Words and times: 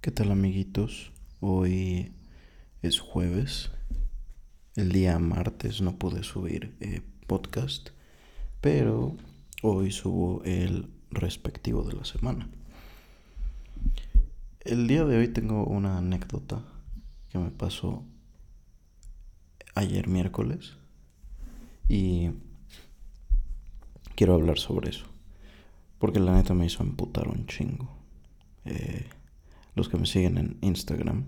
¿Qué 0.00 0.10
tal 0.10 0.30
amiguitos? 0.30 1.12
Hoy 1.40 2.14
es 2.80 3.00
jueves. 3.00 3.70
El 4.74 4.92
día 4.92 5.18
martes 5.18 5.82
no 5.82 5.98
pude 5.98 6.22
subir 6.22 6.74
eh, 6.80 7.02
podcast, 7.26 7.90
pero 8.62 9.14
hoy 9.60 9.92
subo 9.92 10.42
el 10.44 10.88
respectivo 11.10 11.82
de 11.82 11.92
la 11.92 12.06
semana. 12.06 12.48
El 14.60 14.86
día 14.86 15.04
de 15.04 15.18
hoy 15.18 15.28
tengo 15.28 15.66
una 15.66 15.98
anécdota 15.98 16.64
que 17.28 17.36
me 17.36 17.50
pasó 17.50 18.02
ayer 19.74 20.08
miércoles 20.08 20.78
y 21.90 22.30
quiero 24.14 24.32
hablar 24.32 24.58
sobre 24.58 24.88
eso. 24.88 25.04
Porque 25.98 26.20
la 26.20 26.32
neta 26.32 26.54
me 26.54 26.64
hizo 26.64 26.82
emputar 26.82 27.28
un 27.28 27.44
chingo. 27.44 27.98
Eh, 28.64 29.06
los 29.80 29.88
que 29.88 29.96
me 29.96 30.06
siguen 30.06 30.36
en 30.36 30.58
Instagram 30.60 31.26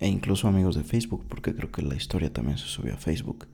e 0.00 0.08
incluso 0.08 0.46
amigos 0.46 0.76
de 0.76 0.84
Facebook, 0.84 1.24
porque 1.28 1.54
creo 1.54 1.72
que 1.72 1.80
la 1.80 1.94
historia 1.94 2.30
también 2.30 2.58
se 2.58 2.66
subió 2.66 2.92
a 2.92 2.98
Facebook, 2.98 3.46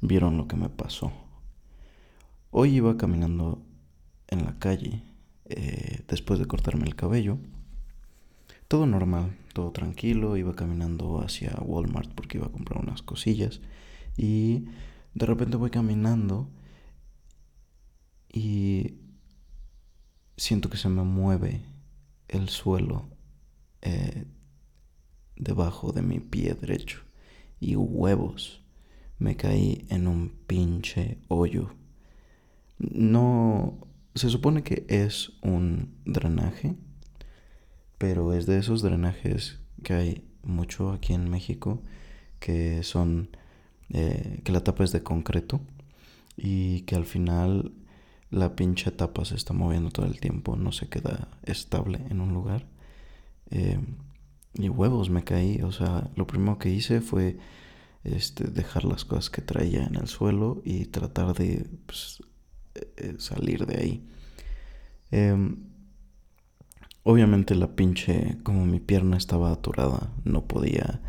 vieron 0.00 0.38
lo 0.38 0.48
que 0.48 0.56
me 0.56 0.70
pasó. 0.70 1.12
Hoy 2.50 2.76
iba 2.76 2.96
caminando 2.96 3.62
en 4.28 4.44
la 4.46 4.58
calle 4.58 5.02
eh, 5.44 6.02
después 6.08 6.38
de 6.38 6.46
cortarme 6.46 6.84
el 6.86 6.96
cabello. 6.96 7.36
Todo 8.66 8.86
normal, 8.86 9.36
todo 9.52 9.70
tranquilo, 9.72 10.38
iba 10.38 10.54
caminando 10.54 11.20
hacia 11.20 11.52
Walmart 11.60 12.10
porque 12.14 12.38
iba 12.38 12.46
a 12.46 12.52
comprar 12.52 12.82
unas 12.82 13.02
cosillas 13.02 13.60
y 14.16 14.64
de 15.12 15.26
repente 15.26 15.58
voy 15.58 15.68
caminando 15.68 16.48
y 18.32 19.03
siento 20.36 20.70
que 20.70 20.76
se 20.76 20.88
me 20.88 21.02
mueve 21.02 21.62
el 22.28 22.48
suelo 22.48 23.08
eh, 23.82 24.24
debajo 25.36 25.92
de 25.92 26.02
mi 26.02 26.20
pie 26.20 26.54
derecho 26.54 27.00
y 27.60 27.76
huevos 27.76 28.62
me 29.18 29.36
caí 29.36 29.86
en 29.90 30.06
un 30.06 30.30
pinche 30.46 31.18
hoyo. 31.28 31.74
No 32.78 33.78
se 34.14 34.28
supone 34.30 34.62
que 34.62 34.84
es 34.88 35.32
un 35.42 35.94
drenaje 36.04 36.76
pero 37.98 38.34
es 38.34 38.46
de 38.46 38.58
esos 38.58 38.82
drenajes 38.82 39.58
que 39.82 39.94
hay 39.94 40.24
mucho 40.42 40.92
aquí 40.92 41.14
en 41.14 41.30
México 41.30 41.82
que 42.38 42.82
son 42.82 43.30
eh, 43.88 44.40
que 44.44 44.52
la 44.52 44.62
tapa 44.62 44.84
es 44.84 44.92
de 44.92 45.02
concreto 45.02 45.60
y 46.36 46.82
que 46.82 46.96
al 46.96 47.06
final 47.06 47.72
la 48.34 48.56
pinche 48.56 48.90
tapa 48.90 49.24
se 49.24 49.36
está 49.36 49.52
moviendo 49.52 49.90
todo 49.90 50.06
el 50.06 50.18
tiempo, 50.18 50.56
no 50.56 50.72
se 50.72 50.88
queda 50.88 51.28
estable 51.44 52.00
en 52.10 52.20
un 52.20 52.34
lugar. 52.34 52.66
Eh, 53.50 53.78
y 54.54 54.68
huevos 54.68 55.08
me 55.08 55.24
caí, 55.24 55.62
o 55.62 55.72
sea, 55.72 56.10
lo 56.16 56.26
primero 56.26 56.58
que 56.58 56.70
hice 56.70 57.00
fue 57.00 57.38
este, 58.02 58.44
dejar 58.44 58.84
las 58.84 59.04
cosas 59.04 59.30
que 59.30 59.40
traía 59.40 59.84
en 59.84 59.94
el 59.94 60.08
suelo 60.08 60.62
y 60.64 60.86
tratar 60.86 61.34
de 61.34 61.66
pues, 61.86 62.22
eh, 62.74 63.14
salir 63.18 63.66
de 63.66 63.76
ahí. 63.76 64.08
Em, 65.10 65.68
obviamente 67.04 67.54
la 67.54 67.76
pinche, 67.76 68.38
como 68.42 68.66
mi 68.66 68.80
pierna 68.80 69.16
estaba 69.16 69.52
aturada, 69.52 70.12
no 70.24 70.46
podía 70.46 71.00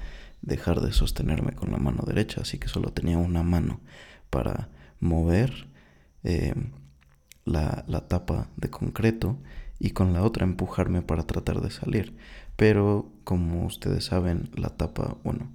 dejar 0.42 0.82
de 0.82 0.94
sostenerme 0.94 1.54
con 1.54 1.72
la 1.72 1.78
mano 1.78 2.04
derecha, 2.06 2.42
así 2.42 2.60
que 2.60 2.68
solo 2.68 2.92
tenía 2.94 3.18
una 3.18 3.42
mano 3.42 3.82
para 4.30 4.70
mover. 5.00 5.68
Em, 6.24 6.85
la, 7.46 7.86
tapa 8.08 8.50
de 8.58 8.70
concreto 8.70 9.38
y 9.80 9.92
con 9.92 10.14
la 10.14 10.24
otra 10.24 10.44
empujarme 10.44 11.02
para 11.02 11.24
tratar 11.24 11.62
de 11.62 11.72
salir. 11.72 12.16
Pero 12.56 13.12
como 13.24 13.66
ustedes 13.66 14.06
saben, 14.06 14.50
la 14.56 14.70
tapa, 14.70 15.18
bueno, 15.24 15.52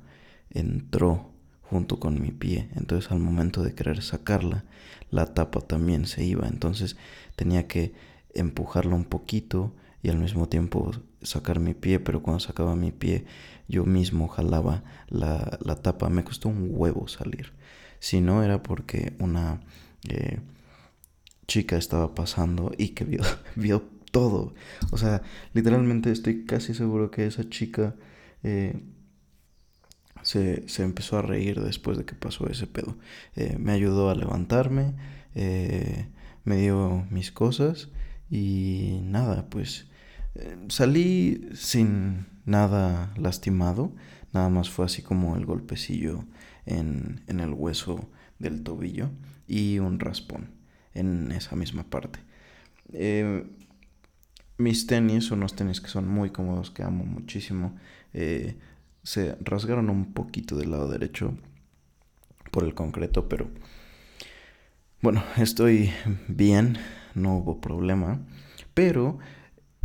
entró 0.51 1.31
junto 1.63 1.99
con 1.99 2.21
mi 2.21 2.31
pie. 2.31 2.69
Entonces 2.77 3.11
al 3.11 3.19
momento 3.19 3.63
de 3.63 3.75
querer 3.75 4.03
sacarla, 4.03 4.65
la 5.11 5.35
tapa 5.35 5.61
también 5.61 6.07
se 6.07 6.25
iba. 6.25 6.47
Entonces 6.47 6.97
tenía 7.37 7.67
que 7.67 7.93
empujarla 8.35 8.95
un 8.95 9.05
poquito 9.05 9.75
y 10.03 10.09
al 10.09 10.19
mismo 10.19 10.49
tiempo 10.49 10.93
sacar 11.23 11.61
mi 11.61 11.75
pie. 11.75 12.01
Pero 12.01 12.23
cuando 12.23 12.41
sacaba 12.41 12.77
mi 12.77 12.93
pie, 12.93 13.25
yo 13.69 13.85
mismo 13.85 14.29
jalaba 14.29 14.85
la, 15.09 15.59
la 15.65 15.77
tapa. 15.77 16.09
Me 16.09 16.25
costó 16.25 16.49
un 16.49 16.69
huevo 16.71 17.09
salir. 17.09 17.53
Si 17.99 18.21
no 18.21 18.43
era 18.43 18.63
porque 18.63 19.15
una... 19.19 19.61
Eh, 20.09 20.41
chica 21.51 21.77
estaba 21.77 22.15
pasando 22.15 22.71
y 22.79 22.91
que 22.91 23.05
vio, 23.57 23.83
todo. 24.13 24.55
O 24.91 24.99
sea, 24.99 25.23
literalmente 25.53 26.11
estoy 26.11 26.45
casi 26.45 26.75
seguro 26.75 27.11
que 27.11 27.27
esa 27.27 27.49
chica 27.49 27.95
eh, 28.43 28.81
se, 30.23 30.65
empezó 30.79 31.19
a 31.19 31.23
reír 31.23 31.61
después 31.61 31.99
de 31.99 32.05
que 32.05 32.15
pasó 32.15 32.49
ese 32.49 32.67
pedo. 32.67 32.97
Eh, 33.37 33.57
me 33.59 33.73
ayudó 33.73 34.11
a 34.11 34.15
levantarme, 34.15 34.95
eh, 35.35 36.09
me 36.45 36.57
dio 36.57 37.07
mis 37.11 37.33
cosas 37.33 37.89
y 38.31 39.01
nada, 39.03 39.49
pues 39.51 39.89
salí 40.69 41.49
sin 41.55 42.27
nada 42.45 43.13
lastimado. 43.17 43.93
Nada 44.33 44.49
más 44.49 44.71
fue 44.71 44.85
así 44.85 45.03
como 45.03 45.37
el 45.37 45.47
golpecillo 45.47 46.25
en, 46.65 47.23
en 47.27 47.41
el 47.41 47.53
hueso 47.53 48.09
del 48.39 48.63
tobillo 48.63 49.11
y 49.49 49.81
un 49.81 49.99
raspón 49.99 50.60
en 50.95 51.33
esa 51.33 51.57
misma 51.57 51.85
parte. 51.85 52.21
Eh, 52.93 53.45
mis 54.59 54.87
tenis 54.87 55.31
unos 55.31 55.55
tenis 55.55 55.81
que 55.81 55.89
son 55.89 56.09
muy 56.09 56.31
cómodos, 56.31 56.71
que 56.71 56.83
amo 56.83 57.05
muchísimo. 57.05 57.77
Eh, 58.13 58.57
se 59.03 59.37
rasgaron 59.41 59.89
un 59.89 60.13
poquito 60.13 60.57
del 60.57 60.73
lado 60.73 60.89
derecho 60.89 61.35
por 62.51 62.65
el 62.65 62.75
concreto, 62.75 63.29
pero 63.29 63.49
bueno, 65.01 65.25
estoy 65.39 65.91
bien, 66.29 66.79
no 67.15 67.37
hubo 67.39 67.61
problema. 67.61 68.21
Pero 68.75 69.19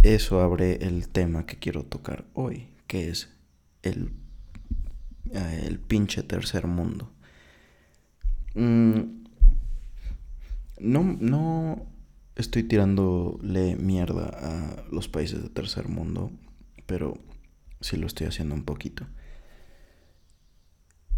eso 0.04 0.42
abre 0.42 0.86
el 0.86 1.10
tema 1.10 1.46
que 1.46 1.58
quiero 1.58 1.84
tocar 1.84 2.26
hoy, 2.34 2.68
que 2.88 3.10
es 3.10 3.30
el, 3.82 4.12
eh, 5.32 5.64
el 5.66 5.80
pinche 5.80 6.22
tercer 6.24 6.68
mundo. 6.68 7.12
Mm, 8.54 9.25
no, 10.80 11.04
no 11.20 11.86
estoy 12.36 12.64
tirándole 12.64 13.76
mierda 13.76 14.30
a 14.34 14.84
los 14.92 15.08
países 15.08 15.42
de 15.42 15.50
tercer 15.50 15.88
mundo, 15.88 16.32
pero 16.86 17.18
sí 17.82 17.98
lo 17.98 18.08
estoy 18.08 18.28
haciendo 18.28 18.56
un 18.56 18.66
poquito. 18.66 19.08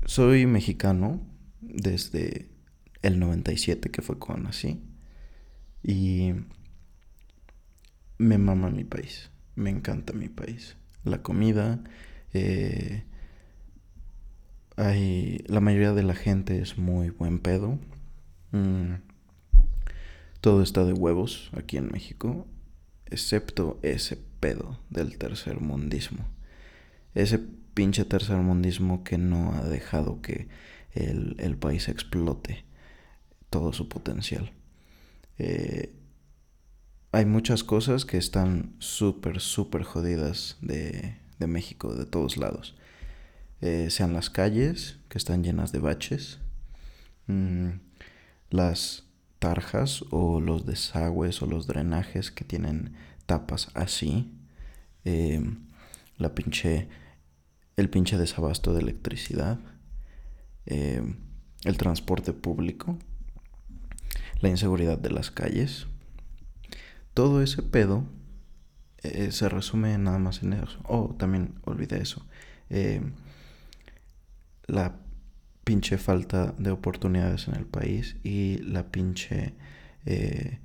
Soy 0.06 0.46
mexicano 0.46 1.22
desde 1.62 2.50
el 3.02 3.20
97, 3.20 3.90
que 3.90 4.02
fue 4.02 4.20
cuando 4.20 4.46
nací, 4.46 4.82
y 5.84 6.34
me 8.18 8.38
mama 8.38 8.70
mi 8.70 8.84
país, 8.84 9.32
me 9.56 9.70
encanta 9.70 10.14
mi 10.14 10.30
país. 10.30 10.78
La 11.04 11.22
comida, 11.22 11.84
eh, 12.34 13.04
hay, 14.76 15.44
la 15.48 15.62
mayoría 15.62 15.94
de 15.94 16.04
la 16.04 16.16
gente 16.16 16.60
es 16.60 16.78
muy 16.78 17.10
buen 17.10 17.40
pedo. 17.40 17.80
Mm, 18.52 18.96
todo 20.42 20.62
está 20.62 20.86
de 20.86 20.94
huevos 20.94 21.50
aquí 21.54 21.78
en 21.78 21.90
México, 21.92 22.48
excepto 23.06 23.80
ese 23.82 24.18
pedo 24.40 24.80
del 24.90 25.18
tercer 25.18 25.60
mundismo. 25.60 26.26
Ese 27.14 27.40
pinche 27.74 28.06
tercer 28.06 28.38
mundismo 28.38 29.04
que 29.04 29.18
no 29.18 29.54
ha 29.54 29.64
dejado 29.64 30.22
que 30.22 30.48
el, 30.94 31.58
país 31.58 31.88
explote 31.90 32.66
todo 33.50 33.74
su 33.74 33.88
potencial. 33.88 34.52
Eh, 35.38 35.94
hay 37.12 37.26
muchas 37.26 37.64
cosas 37.64 38.06
que 38.06 38.18
están 38.18 38.76
súper, 38.80 39.40
súper 39.40 39.84
jodidas 39.84 40.58
de, 40.62 41.16
México, 41.40 41.96
de 41.96 42.06
todos 42.06 42.38
lados. 42.38 42.76
Eh, 43.62 43.88
sean 43.90 44.14
las 44.14 44.30
calles, 44.30 45.00
que 45.10 45.18
están 45.18 45.44
llenas 45.44 45.72
de 45.72 45.80
baches, 45.80 46.40
mm, 47.28 47.70
las 48.50 49.07
tarjas 49.40 50.04
o 50.12 50.40
los 50.42 50.66
desagües 50.66 51.42
o 51.42 51.46
los 51.46 51.68
drenajes 51.68 52.32
que 52.32 52.44
tienen 52.44 52.96
tapas 53.26 53.70
así. 53.74 54.32
Em, 55.06 55.60
la 56.18 56.34
pinche, 56.36 56.88
el 57.76 57.90
pinche 57.90 58.18
desabasto 58.18 58.74
de 58.74 58.82
electricidad. 58.82 59.60
Em, 60.66 61.18
el 61.64 61.78
transporte 61.78 62.34
público. 62.34 62.98
La 64.42 64.50
inseguridad 64.50 64.98
de 64.98 65.12
las 65.12 65.32
calles. 65.32 65.88
Todo 67.14 67.42
ese 67.42 67.64
pedo 67.64 68.04
eh, 69.04 69.32
se 69.32 69.50
resume 69.50 69.98
nada 69.98 70.20
más 70.20 70.44
en 70.44 70.54
eso. 70.54 70.80
Oh, 70.84 71.16
también 71.18 71.60
olvidé 71.66 72.02
eso. 72.02 72.26
La 74.68 74.96
pinche 75.68 75.98
falta 75.98 76.56
de 76.58 76.72
oportunidades 76.72 77.50
en 77.50 77.56
el 77.56 77.66
país 77.66 78.16
y 78.24 78.60
la 78.60 78.90
pinche 78.90 79.54
eh, 80.06 80.60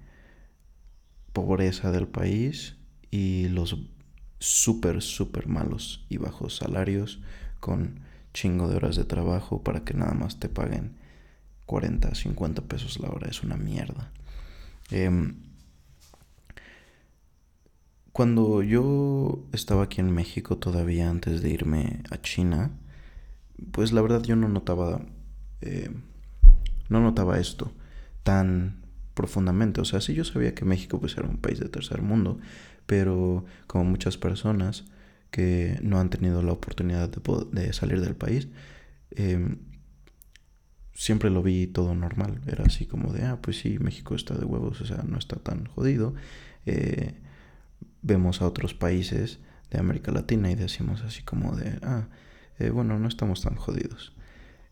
pobreza 1.32 1.90
del 1.90 2.06
país 2.06 2.76
y 3.10 3.48
los 3.48 3.76
súper, 4.38 5.02
súper 5.02 5.48
malos 5.48 6.06
y 6.08 6.18
bajos 6.18 6.54
salarios 6.54 7.20
con 7.58 7.98
chingo 8.32 8.68
de 8.68 8.76
horas 8.76 8.94
de 8.94 9.02
trabajo 9.02 9.64
para 9.64 9.82
que 9.82 9.92
nada 9.92 10.14
más 10.14 10.38
te 10.38 10.48
paguen 10.48 10.94
40, 11.66 12.14
50 12.14 12.62
pesos 12.62 13.00
la 13.00 13.10
hora. 13.10 13.28
Es 13.28 13.42
una 13.42 13.56
mierda. 13.56 14.12
Em, 14.92 15.34
cuando 18.12 18.62
yo 18.62 19.44
estaba 19.50 19.82
aquí 19.82 20.00
en 20.00 20.12
México 20.12 20.58
todavía 20.58 21.10
antes 21.10 21.42
de 21.42 21.50
irme 21.50 22.04
a 22.12 22.20
China, 22.22 22.70
pues 23.70 23.92
la 23.92 24.02
verdad 24.02 24.22
yo 24.22 24.36
no 24.36 24.48
notaba, 24.48 25.02
eh, 25.60 25.90
no 26.88 27.00
notaba 27.00 27.38
esto 27.38 27.72
tan 28.22 28.82
profundamente. 29.14 29.80
O 29.80 29.84
sea, 29.84 30.00
sí 30.00 30.14
yo 30.14 30.24
sabía 30.24 30.54
que 30.54 30.64
México 30.64 31.00
pues 31.00 31.16
era 31.16 31.28
un 31.28 31.38
país 31.38 31.60
de 31.60 31.68
tercer 31.68 32.02
mundo, 32.02 32.38
pero 32.86 33.44
como 33.66 33.84
muchas 33.84 34.16
personas 34.16 34.84
que 35.30 35.78
no 35.82 35.98
han 35.98 36.10
tenido 36.10 36.42
la 36.42 36.52
oportunidad 36.52 37.08
de, 37.08 37.72
salir 37.72 38.00
del 38.00 38.14
país, 38.14 38.48
em, 39.10 39.58
siempre 40.94 41.30
lo 41.30 41.42
vi 41.42 41.66
todo 41.66 41.94
normal. 41.94 42.40
Era 42.46 42.64
así 42.64 42.86
como 42.86 43.12
de, 43.12 43.24
ah, 43.24 43.38
pues 43.40 43.58
sí, 43.58 43.78
México 43.78 44.14
está 44.14 44.34
de 44.36 44.44
huevos, 44.44 44.80
o 44.80 44.86
sea, 44.86 45.02
no 45.04 45.18
está 45.18 45.36
tan 45.36 45.66
jodido. 45.66 46.14
Eh, 46.66 47.14
vemos 48.02 48.42
a 48.42 48.46
otros 48.46 48.74
países 48.74 49.40
de 49.70 49.78
América 49.78 50.12
Latina 50.12 50.50
y 50.50 50.54
decimos 50.54 51.02
así 51.02 51.22
como 51.22 51.56
de, 51.56 51.78
ah, 51.82 52.08
eh, 52.62 52.70
bueno, 52.70 52.98
no 52.98 53.08
estamos 53.08 53.42
tan 53.42 53.56
jodidos. 53.56 54.14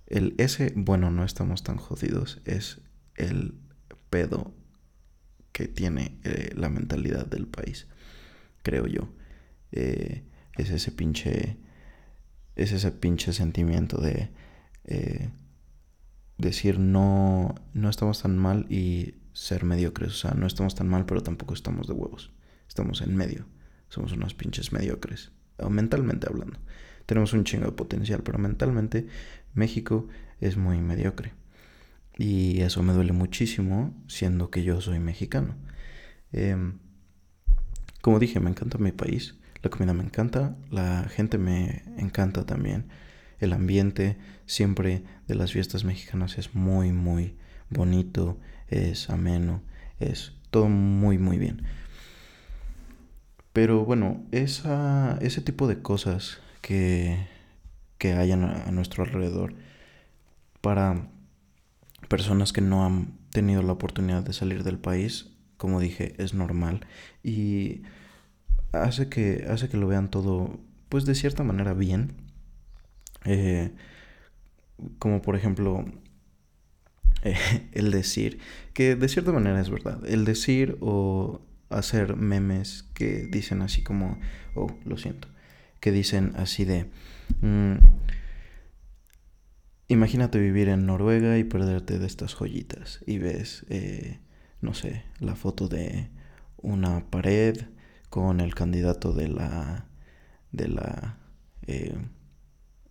El 0.06 0.34
ese, 0.38 0.72
bueno, 0.76 1.10
no 1.10 1.24
estamos 1.24 1.64
tan 1.64 1.76
jodidos, 1.76 2.40
es 2.44 2.80
el 3.16 3.58
pedo 4.10 4.54
que 5.50 5.66
tiene 5.66 6.20
eh, 6.22 6.52
la 6.56 6.68
mentalidad 6.68 7.26
del 7.26 7.48
país, 7.48 7.88
creo 8.62 8.86
yo. 8.86 9.12
Eh, 9.72 10.24
es 10.56 10.70
ese 10.70 10.92
pinche, 10.92 11.58
es 12.54 12.70
ese 12.70 12.92
pinche 12.92 13.32
sentimiento 13.32 14.00
de 14.00 14.30
decir 16.38 16.78
no, 16.78 17.54
no 17.74 17.90
estamos 17.90 18.22
tan 18.22 18.36
mal 18.38 18.66
y 18.70 19.14
ser 19.32 19.64
mediocres. 19.64 20.10
O 20.10 20.16
sea, 20.16 20.34
no 20.34 20.46
estamos 20.46 20.74
tan 20.76 20.88
mal, 20.88 21.06
pero 21.06 21.22
tampoco 21.22 21.54
estamos 21.54 21.88
de 21.88 21.94
huevos. 21.94 22.32
Estamos 22.68 23.02
en 23.02 23.16
medio. 23.16 23.46
Somos 23.88 24.12
unos 24.12 24.34
pinches 24.34 24.72
mediocres. 24.72 25.32
Mentalmente 25.68 26.28
hablando. 26.28 26.58
Tenemos 27.10 27.32
un 27.32 27.42
chingo 27.42 27.66
de 27.66 27.72
potencial, 27.72 28.22
pero 28.22 28.38
mentalmente 28.38 29.08
México 29.52 30.06
es 30.40 30.56
muy 30.56 30.80
mediocre. 30.80 31.32
Y 32.16 32.60
eso 32.60 32.84
me 32.84 32.92
duele 32.92 33.12
muchísimo, 33.12 33.92
siendo 34.06 34.48
que 34.48 34.62
yo 34.62 34.80
soy 34.80 35.00
mexicano. 35.00 35.56
Em, 36.30 36.78
como 38.00 38.20
dije, 38.20 38.38
me 38.38 38.48
encanta 38.48 38.78
mi 38.78 38.92
país. 38.92 39.34
La 39.60 39.70
comida 39.70 39.92
me 39.92 40.04
encanta. 40.04 40.56
La 40.70 41.08
gente 41.08 41.36
me 41.36 41.82
encanta 41.98 42.46
también. 42.46 42.86
El 43.40 43.54
ambiente 43.54 44.16
siempre 44.46 45.02
de 45.26 45.34
las 45.34 45.50
fiestas 45.50 45.82
mexicanas 45.82 46.38
es 46.38 46.54
muy, 46.54 46.92
muy 46.92 47.34
bonito. 47.70 48.38
Es 48.68 49.10
ameno. 49.10 49.62
Es 49.98 50.34
todo 50.52 50.68
muy, 50.68 51.18
muy 51.18 51.38
bien. 51.38 51.64
Pero 53.52 53.84
bueno, 53.84 54.24
esa, 54.30 55.18
ese 55.20 55.40
tipo 55.40 55.66
de 55.66 55.82
cosas 55.82 56.38
que, 56.60 57.26
que 57.98 58.12
a 58.12 58.70
nuestro 58.70 59.04
alrededor 59.04 59.54
para 60.60 61.08
personas 62.08 62.52
que 62.52 62.60
no 62.60 62.84
han 62.84 63.18
tenido 63.30 63.62
la 63.62 63.72
oportunidad 63.72 64.22
de 64.22 64.32
salir 64.32 64.64
del 64.64 64.78
país, 64.78 65.30
como 65.56 65.80
dije, 65.80 66.14
es 66.18 66.34
normal 66.34 66.86
y 67.22 67.82
hace 68.72 69.08
que, 69.08 69.46
hace 69.48 69.68
que 69.68 69.76
lo 69.76 69.86
vean 69.86 70.10
todo, 70.10 70.58
pues 70.88 71.04
de 71.04 71.14
cierta 71.14 71.44
manera 71.44 71.74
bien. 71.74 72.14
Eh, 73.24 73.72
como 74.98 75.20
por 75.22 75.36
ejemplo, 75.36 75.84
eh, 77.22 77.36
el 77.72 77.90
decir, 77.90 78.38
que 78.72 78.96
de 78.96 79.08
cierta 79.08 79.32
manera 79.32 79.60
es 79.60 79.70
verdad, 79.70 80.04
el 80.06 80.24
decir 80.24 80.76
o 80.80 81.40
hacer 81.68 82.16
memes 82.16 82.84
que 82.94 83.26
dicen 83.30 83.62
así 83.62 83.82
como, 83.82 84.18
oh, 84.54 84.74
lo 84.84 84.96
siento, 84.96 85.28
que 85.80 85.92
dicen 85.92 86.32
así 86.36 86.64
de, 86.64 86.90
mm, 87.40 87.74
imagínate 89.88 90.38
vivir 90.38 90.68
en 90.68 90.86
Noruega 90.86 91.38
y 91.38 91.44
perderte 91.44 91.98
de 91.98 92.06
estas 92.06 92.34
joyitas 92.34 93.00
y 93.06 93.18
ves, 93.18 93.66
eh, 93.68 94.20
no 94.60 94.74
sé, 94.74 95.04
la 95.18 95.34
foto 95.34 95.68
de 95.68 96.10
una 96.58 97.10
pared 97.10 97.56
con 98.10 98.40
el 98.40 98.54
candidato 98.54 99.12
de 99.12 99.28
la, 99.28 99.86
de 100.52 100.68
la, 100.68 101.18
eh, 101.66 101.96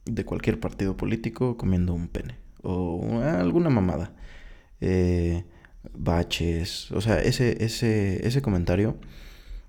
de 0.06 0.26
cualquier 0.26 0.60
partido 0.60 0.98
político 0.98 1.58
comiendo 1.58 1.94
un 1.94 2.08
pene 2.08 2.38
o 2.64 3.22
alguna 3.22 3.70
mamada. 3.70 4.14
Eh, 4.82 5.46
baches, 5.94 6.92
o 6.92 7.02
sea, 7.02 7.22
ese, 7.22 7.64
ese, 7.64 8.26
ese 8.28 8.42
comentario 8.42 8.98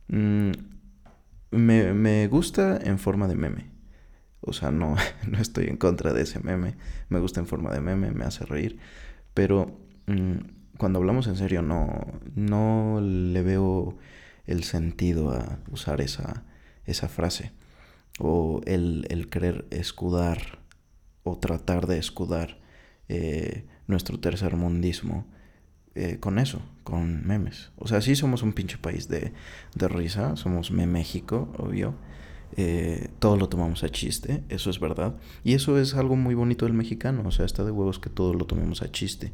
mm, 0.09 0.51
me, 1.51 1.93
me, 1.93 2.27
gusta 2.29 2.79
en 2.83 2.99
forma 2.99 3.29
de 3.29 3.35
meme. 3.35 3.71
O 4.41 4.53
sea, 4.53 4.71
no, 4.71 4.97
no 5.29 5.39
estoy 5.39 5.67
en 5.67 5.77
contra 5.77 6.13
de 6.13 6.23
ese 6.23 6.41
meme, 6.41 6.77
me 7.09 7.21
gusta 7.21 7.41
en 7.41 7.47
forma 7.47 7.73
de 7.73 7.81
meme, 7.81 8.11
me 8.11 8.25
hace 8.25 8.45
reír, 8.45 8.79
pero 9.35 9.79
mm, 10.07 10.77
cuando 10.79 10.99
hablamos 10.99 11.27
en 11.27 11.37
serio 11.37 11.63
no, 11.63 12.07
no 12.35 13.01
le 13.03 13.43
veo 13.43 13.99
el 14.47 14.65
sentido 14.65 15.31
a 15.31 15.59
usar 15.71 16.01
esa, 16.01 16.45
esa 16.87 17.09
frase. 17.09 17.53
O 18.19 18.61
el, 18.67 19.07
el 19.09 19.29
querer 19.29 19.67
escudar 19.71 20.61
o 21.23 21.39
tratar 21.39 21.87
de 21.87 21.99
escudar 21.99 22.59
eh, 23.09 23.67
nuestro 23.87 24.21
tercer 24.21 24.57
mundismo 24.57 25.27
eh, 25.95 26.19
con 26.21 26.39
eso, 26.39 26.63
con 26.85 27.27
memes. 27.27 27.71
O 27.77 27.89
sea, 27.89 28.01
sí 28.01 28.15
somos 28.17 28.43
un 28.43 28.53
pinche 28.53 28.79
país 28.79 29.09
de, 29.09 29.33
de 29.75 29.89
risa, 29.89 30.37
somos 30.37 30.71
México, 30.71 31.53
obvio. 31.59 31.95
Eh, 32.57 33.09
todo 33.21 33.37
lo 33.37 33.49
tomamos 33.49 33.85
a 33.85 33.89
chiste, 33.89 34.43
eso 34.49 34.71
es 34.71 34.81
verdad. 34.81 35.15
Y 35.45 35.55
eso 35.55 35.79
es 35.79 35.95
algo 35.95 36.17
muy 36.17 36.35
bonito 36.35 36.65
del 36.67 36.75
mexicano, 36.75 37.23
o 37.27 37.31
sea, 37.31 37.47
está 37.47 37.65
de 37.65 37.71
huevos 37.71 37.99
que 37.99 38.11
todo 38.11 38.35
lo 38.35 38.45
tomemos 38.45 38.83
a 38.83 38.91
chiste. 38.91 39.33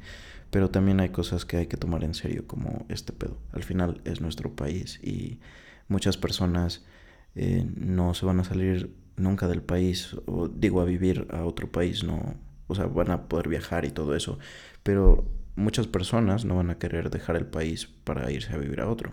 Pero 0.51 0.71
también 0.71 1.01
hay 1.01 1.09
cosas 1.11 1.45
que 1.45 1.57
hay 1.57 1.67
que 1.67 1.77
tomar 1.77 2.05
en 2.05 2.15
serio, 2.15 2.47
como 2.47 2.87
este 2.89 3.13
pedo. 3.13 3.37
Al 3.53 3.63
final 3.63 4.01
es 4.05 4.21
nuestro 4.21 4.55
país 4.55 5.01
y 5.03 5.41
muchas 5.89 6.17
personas 6.17 6.85
eh, 7.35 7.67
no 7.77 8.15
se 8.15 8.27
van 8.27 8.41
a 8.41 8.45
salir 8.45 8.95
nunca 9.17 9.49
del 9.49 9.63
país, 9.63 10.17
o 10.27 10.49
digo, 10.49 10.81
a 10.81 10.85
vivir 10.85 11.27
a 11.31 11.45
otro 11.45 11.71
país, 11.71 12.05
no. 12.05 12.35
O 12.69 12.75
sea, 12.75 12.87
van 12.87 13.11
a 13.11 13.29
poder 13.29 13.49
viajar 13.49 13.85
y 13.85 13.91
todo 13.91 14.15
eso. 14.15 14.39
Pero 14.83 15.25
muchas 15.57 15.87
personas 15.87 16.45
no 16.45 16.57
van 16.57 16.71
a 16.71 16.79
querer 16.79 17.11
dejar 17.11 17.37
el 17.37 17.47
país 17.47 17.87
para 18.05 18.31
irse 18.31 18.53
a 18.53 18.59
vivir 18.59 18.81
a 18.81 18.89
otro. 18.89 19.13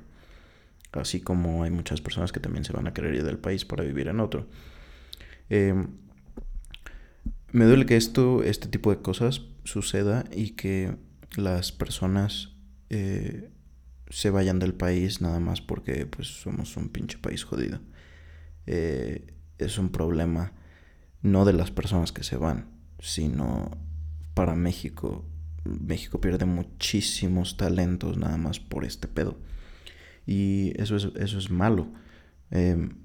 Así 0.92 1.22
como 1.22 1.64
hay 1.64 1.72
muchas 1.72 2.02
personas 2.02 2.32
que 2.32 2.40
también 2.40 2.66
se 2.66 2.74
van 2.74 2.86
a 2.86 2.94
querer 2.94 3.16
ir 3.16 3.24
del 3.24 3.40
país 3.40 3.66
para 3.66 3.84
vivir 3.84 4.08
en 4.10 4.20
otro. 4.20 4.48
Em, 5.50 5.88
me 7.52 7.66
duele 7.66 7.86
que 7.86 7.98
esto, 7.98 8.44
este 8.44 8.68
tipo 8.68 8.92
de 8.92 9.02
cosas 9.02 9.42
suceda 9.64 10.26
y 10.32 10.52
que 10.52 10.96
las 11.36 11.72
personas 11.72 12.56
eh, 12.90 13.50
se 14.10 14.30
vayan 14.30 14.60
del 14.60 14.74
país 14.74 15.22
nada 15.22 15.40
más 15.40 15.62
porque 15.62 16.06
pues 16.06 16.28
somos 16.28 16.78
un 16.78 16.90
pinche 16.90 17.18
país 17.18 17.44
jodido. 17.44 17.80
Eh, 18.68 19.34
es 19.58 19.78
un 19.78 19.90
problema 19.90 20.54
no 21.22 21.46
de 21.46 21.54
las 21.54 21.72
personas 21.72 22.12
que 22.12 22.24
se 22.24 22.38
van, 22.38 22.68
sino 23.00 23.72
para 24.34 24.56
México 24.56 25.26
México 25.64 26.20
pierde 26.20 26.46
muchísimos 26.46 27.58
talentos 27.58 28.18
nada 28.18 28.38
más 28.38 28.60
por 28.60 28.86
este 28.86 29.08
pedo. 29.08 29.38
Y 30.26 30.80
eso 30.82 30.96
es, 30.96 31.10
eso 31.16 31.38
es 31.38 31.50
malo. 31.50 31.88
Em, 32.52 32.98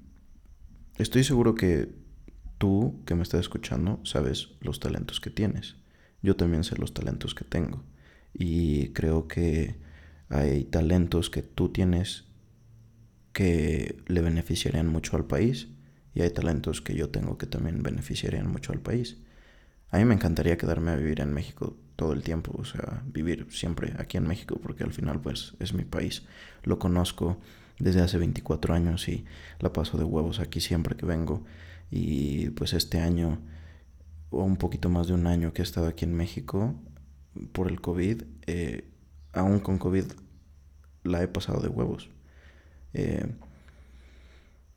estoy 0.97 1.23
seguro 1.23 1.55
que 1.55 1.93
tú, 2.57 3.01
que 3.05 3.15
me 3.15 3.23
estás 3.23 3.41
escuchando, 3.41 3.99
sabes 4.03 4.49
los 4.61 4.79
talentos 4.79 5.19
que 5.19 5.29
tienes. 5.29 5.75
Yo 6.21 6.35
también 6.35 6.63
sé 6.63 6.77
los 6.77 6.93
talentos 6.93 7.33
que 7.33 7.45
tengo. 7.45 7.83
Y 8.33 8.89
creo 8.89 9.27
que 9.27 9.77
hay 10.29 10.65
talentos 10.65 11.29
que 11.29 11.41
tú 11.41 11.69
tienes 11.69 12.25
que 13.33 13.97
le 14.07 14.21
beneficiarían 14.21 14.87
mucho 14.87 15.15
al 15.15 15.25
país. 15.25 15.69
Y 16.13 16.21
hay 16.21 16.31
talentos 16.31 16.81
que 16.81 16.95
yo 16.95 17.09
tengo 17.09 17.37
que 17.37 17.47
también 17.47 17.81
beneficiarían 17.83 18.51
mucho 18.51 18.73
al 18.73 18.81
país. 18.81 19.17
A 19.91 19.97
mí 19.97 20.05
me 20.05 20.13
encantaría 20.13 20.57
quedarme 20.57 20.91
a 20.91 20.95
vivir 20.95 21.21
en 21.21 21.33
México 21.33 21.75
todo 21.95 22.13
el 22.13 22.23
tiempo, 22.23 22.55
o 22.57 22.63
sea, 22.63 23.03
vivir 23.05 23.47
siempre 23.49 23.93
aquí 23.97 24.17
en 24.17 24.27
México, 24.27 24.59
porque 24.61 24.83
al 24.83 24.93
final 24.93 25.19
pues 25.19 25.55
es 25.59 25.73
mi 25.73 25.83
país. 25.83 26.23
Lo 26.63 26.79
conozco 26.79 27.37
desde 27.79 28.01
hace 28.01 28.17
24 28.17 28.73
años 28.73 29.07
y 29.09 29.25
la 29.59 29.73
paso 29.73 29.97
de 29.97 30.03
huevos 30.03 30.39
aquí 30.39 30.61
siempre 30.61 30.95
que 30.95 31.05
vengo. 31.05 31.43
Y 31.91 32.51
pues 32.51 32.73
este 32.73 32.99
año, 32.99 33.39
o 34.29 34.43
un 34.43 34.57
poquito 34.57 34.89
más 34.89 35.07
de 35.07 35.13
un 35.13 35.27
año 35.27 35.53
que 35.53 35.61
he 35.61 35.65
estado 35.65 35.87
aquí 35.87 36.05
en 36.05 36.13
México 36.15 36.75
por 37.51 37.67
el 37.67 37.81
COVID, 37.81 38.23
eh, 38.47 38.89
aún 39.33 39.59
con 39.59 39.77
COVID 39.79 40.05
la 41.03 41.23
he 41.23 41.27
pasado 41.27 41.61
de 41.61 41.69
huevos. 41.69 42.09
Eh, 42.93 43.25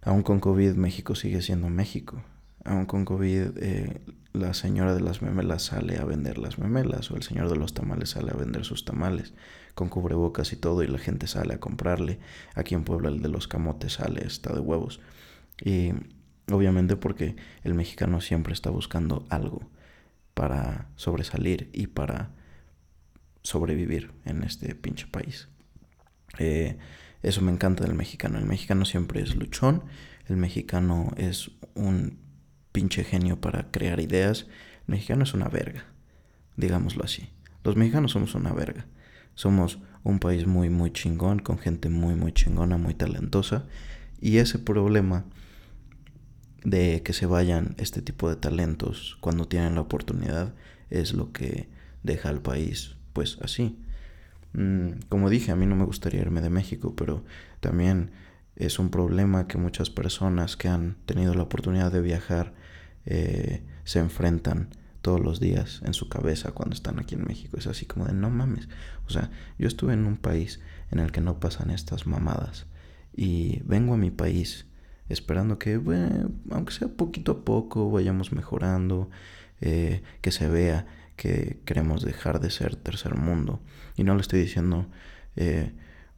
Aún 0.05 0.23
con 0.23 0.41
COVID 0.41 0.75
México 0.75 1.15
sigue 1.15 1.43
siendo 1.43 1.69
México. 1.69 2.25
Aún 2.65 2.87
con 2.87 3.05
COVID 3.05 3.59
eh, 3.59 4.01
la 4.33 4.55
señora 4.55 4.95
de 4.95 5.01
las 5.01 5.21
memelas 5.21 5.65
sale 5.65 5.99
a 5.99 6.05
vender 6.05 6.39
las 6.39 6.59
memelas 6.59 7.11
o 7.11 7.17
el 7.17 7.23
señor 7.23 7.49
de 7.49 7.57
los 7.57 7.75
tamales 7.75 8.11
sale 8.11 8.31
a 8.31 8.37
vender 8.37 8.65
sus 8.65 8.85
tamales 8.85 9.35
con 9.75 9.89
cubrebocas 9.89 10.53
y 10.53 10.57
todo 10.57 10.83
y 10.83 10.87
la 10.87 10.99
gente 10.99 11.27
sale 11.27 11.55
a 11.55 11.61
comprarle. 11.61 12.19
Aquí 12.55 12.75
en 12.75 12.85
Puebla 12.85 13.09
el 13.09 13.21
de 13.21 13.29
los 13.29 13.49
camotes 13.49 13.95
sale, 13.95 14.25
está 14.27 14.53
de 14.53 14.61
huevos. 14.61 15.01
Y 15.61 15.93
obviamente 16.51 16.97
porque 16.97 17.37
el 17.65 17.75
mexicano 17.75 18.21
siempre 18.21 18.53
está 18.53 18.71
buscando 18.71 19.27
algo 19.29 19.71
para 20.35 20.89
sobresalir 20.97 21.69
y 21.73 21.89
para 21.89 22.31
sobrevivir 23.43 24.13
en 24.25 24.45
este 24.45 24.75
pinche 24.75 25.07
país. 25.07 25.49
Eh, 26.39 26.79
eso 27.23 27.41
me 27.41 27.53
encanta 27.53 27.85
del 27.85 27.95
mexicano. 27.95 28.39
El 28.39 28.47
mexicano 28.47 28.85
siempre 28.85 29.21
es 29.21 29.37
luchón. 29.37 29.85
El 30.27 30.37
mexicano 30.37 31.13
es 31.17 31.51
un 31.75 32.19
pinche 32.73 33.05
genio 33.05 33.41
para 33.41 33.71
crear 33.71 34.01
ideas. 34.01 34.47
El 34.89 34.95
mexicano 34.95 35.25
es 35.25 35.35
una 35.35 35.49
verga. 35.49 35.85
Digámoslo 36.57 37.05
así. 37.05 37.29
Los 37.65 37.77
mexicanos 37.77 38.13
somos 38.13 38.35
una 38.35 38.53
verga. 38.53 38.87
Somos 39.35 39.79
un 40.03 40.19
país 40.19 40.47
muy, 40.47 40.69
muy 40.69 40.93
chingón, 40.93 41.39
con 41.39 41.59
gente 41.59 41.89
muy, 41.89 42.15
muy 42.15 42.33
chingona, 42.33 42.77
muy 42.77 42.95
talentosa. 42.95 43.65
Y 44.21 44.39
ese 44.39 44.59
problema 44.59 45.25
de 46.65 47.03
que 47.03 47.13
se 47.13 47.27
vayan 47.27 47.75
este 47.79 48.03
tipo 48.03 48.29
de 48.29 48.37
talentos 48.37 49.17
cuando 49.21 49.47
tienen 49.47 49.75
la 49.75 49.81
oportunidad 49.81 50.55
es 50.91 51.13
lo 51.13 51.33
que 51.33 51.69
deja 52.03 52.29
al 52.29 52.41
país 52.41 52.97
pues 53.13 53.39
así. 53.43 53.79
Mm, 54.53 55.01
como 55.09 55.31
dije, 55.31 55.53
a 55.53 55.57
mí 55.57 55.67
no 55.67 55.77
me 55.77 55.85
gustaría 55.85 56.21
irme 56.21 56.41
de 56.41 56.51
México, 56.51 56.95
pero 56.97 57.25
también 57.61 58.11
es 58.57 58.79
un 58.79 58.91
problema 58.91 59.49
que 59.49 59.59
muchas 59.59 59.91
personas 59.91 60.57
que 60.57 60.69
han 60.69 60.97
tenido 61.07 61.35
la 61.35 61.43
oportunidad 61.43 61.91
de 61.91 62.01
viajar 62.01 62.53
eh, 63.07 63.63
se 63.85 63.99
enfrentan 63.99 64.71
todos 65.03 65.21
los 65.21 65.41
días 65.41 65.83
en 65.85 65.95
su 65.95 66.09
cabeza 66.09 66.53
cuando 66.53 66.75
están 66.75 66.99
aquí 66.99 67.15
en 67.15 67.25
México. 67.25 67.57
Es 67.59 67.67
así 67.67 67.87
como 67.87 68.07
de 68.07 68.13
no 68.13 68.31
mames. 68.31 68.69
O 69.07 69.11
sea, 69.11 69.31
yo 69.59 69.67
estuve 69.67 69.95
en 69.95 70.07
un 70.07 70.17
país 70.17 70.61
en 70.91 71.01
el 71.01 71.13
que 71.13 71.21
no 71.21 71.41
pasan 71.41 71.71
estas 71.71 72.07
mamadas 72.07 72.67
y 73.15 73.61
vengo 73.65 73.95
a 73.95 73.99
mi 73.99 74.11
país 74.11 74.67
esperando 75.09 75.59
que, 75.59 75.81
aunque 76.51 76.73
sea 76.73 76.89
poquito 76.89 77.33
a 77.33 77.45
poco, 77.45 77.91
vayamos 77.91 78.33
mejorando, 78.33 79.11
eh, 79.61 80.03
que 80.21 80.31
se 80.31 80.49
vea 80.49 80.87
que 81.17 81.61
queremos 81.65 82.03
dejar 82.03 82.41
de 82.41 82.51
ser 82.51 82.77
tercer 82.77 83.17
mundo. 83.17 83.61
Y 83.97 84.05
no 84.05 84.15
lo 84.15 84.21
estoy 84.21 84.41
diciendo 84.41 84.87
eh, 85.37 85.73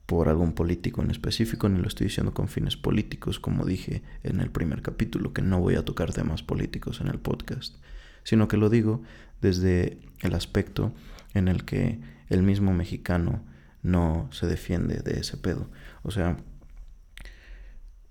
por 0.07 0.29
algún 0.29 0.53
político 0.53 1.03
en 1.03 1.11
específico, 1.11 1.69
ni 1.69 1.81
lo 1.81 1.89
estoy 1.89 2.09
diciendo 2.09 2.35
con 2.35 2.49
fines 2.49 2.77
políticos, 2.77 3.41
como 3.41 3.65
dije 3.65 4.03
en 4.23 4.41
el 4.41 4.51
primer 4.51 4.83
capítulo, 4.83 5.33
que 5.33 5.43
no 5.43 5.61
voy 5.61 5.77
a 5.77 5.85
tocar 5.85 6.13
temas 6.13 6.43
políticos 6.43 7.01
en 7.01 7.09
el 7.09 7.19
podcast, 7.19 7.77
sino 8.23 8.49
que 8.49 8.57
lo 8.57 8.69
digo 8.69 9.03
desde 9.41 9.99
el 10.21 10.35
aspecto 10.35 10.93
en 11.33 11.49
el 11.49 11.65
que 11.65 12.01
el 12.29 12.43
mismo 12.43 12.73
mexicano 12.73 13.43
no 13.83 14.29
se 14.33 14.47
defiende 14.47 14.97
de 14.97 15.21
ese 15.21 15.37
pedo. 15.37 15.71
O 16.03 16.11
sea, 16.11 16.37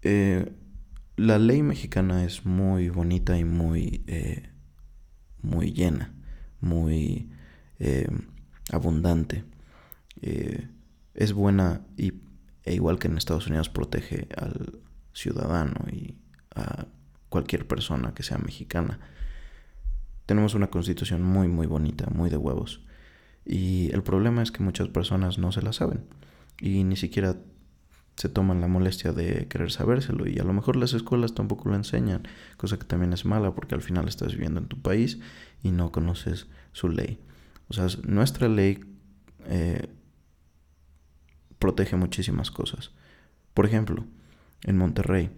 eh, 0.02 0.52
la 1.16 1.38
ley 1.38 1.62
mexicana 1.62 2.24
es 2.24 2.46
muy 2.46 2.90
bonita 2.90 3.38
y 3.38 3.44
muy, 3.44 4.04
eh, 4.08 4.50
muy 5.42 5.74
llena, 5.74 6.14
muy 6.60 7.30
eh, 7.80 8.08
abundante. 8.72 9.44
Es 11.14 11.34
buena 11.34 11.82
y, 11.98 12.14
e 12.64 12.74
igual 12.74 13.00
que 13.00 13.08
en 13.08 13.18
Estados 13.18 13.48
Unidos 13.48 13.70
protege 13.70 14.28
al 14.38 14.80
ciudadano 15.14 15.86
y 15.92 16.18
a 16.56 16.86
cualquier 17.30 17.68
persona 17.68 18.14
que 18.14 18.24
sea 18.24 18.38
mexicana. 18.38 19.00
Tenemos 20.26 20.54
una 20.56 20.70
constitución 20.70 21.22
muy, 21.22 21.48
muy 21.48 21.68
bonita, 21.68 22.08
muy 22.10 22.30
de 22.30 22.38
huevos. 22.38 22.82
Y 23.46 23.92
el 23.92 24.04
problema 24.04 24.42
es 24.42 24.52
que 24.52 24.64
muchas 24.64 24.88
personas 24.88 25.38
no 25.38 25.52
se 25.52 25.62
la 25.62 25.74
saben 25.74 26.06
y 26.62 26.84
ni 26.84 26.96
siquiera 26.96 27.38
se 28.16 28.30
toman 28.30 28.62
la 28.62 28.68
molestia 28.68 29.12
de 29.12 29.48
querer 29.48 29.72
sabérselo 29.72 30.28
y 30.28 30.38
a 30.40 30.44
lo 30.44 30.54
mejor 30.54 30.76
las 30.76 30.94
escuelas 30.94 31.34
tampoco 31.34 31.70
lo 31.70 31.76
enseñan, 31.76 32.28
cosa 32.58 32.78
que 32.78 32.86
también 32.86 33.12
es 33.12 33.26
mala 33.26 33.54
porque 33.56 33.76
al 33.76 33.82
final 33.82 34.08
estás 34.08 34.34
viviendo 34.34 34.60
en 34.60 34.68
tu 34.68 34.82
país 34.82 35.20
y 35.64 35.72
no 35.72 35.92
conoces 35.92 36.48
su 36.72 36.90
ley. 36.90 37.20
O 37.70 37.74
sea, 37.74 37.88
nuestra 38.04 38.48
ley 38.48 38.80
eh, 39.46 39.90
protege 41.64 41.96
muchísimas 41.96 42.52
cosas. 42.52 42.92
Por 43.54 43.66
ejemplo, 43.66 44.04
en 44.64 44.78
Monterrey, 44.78 45.30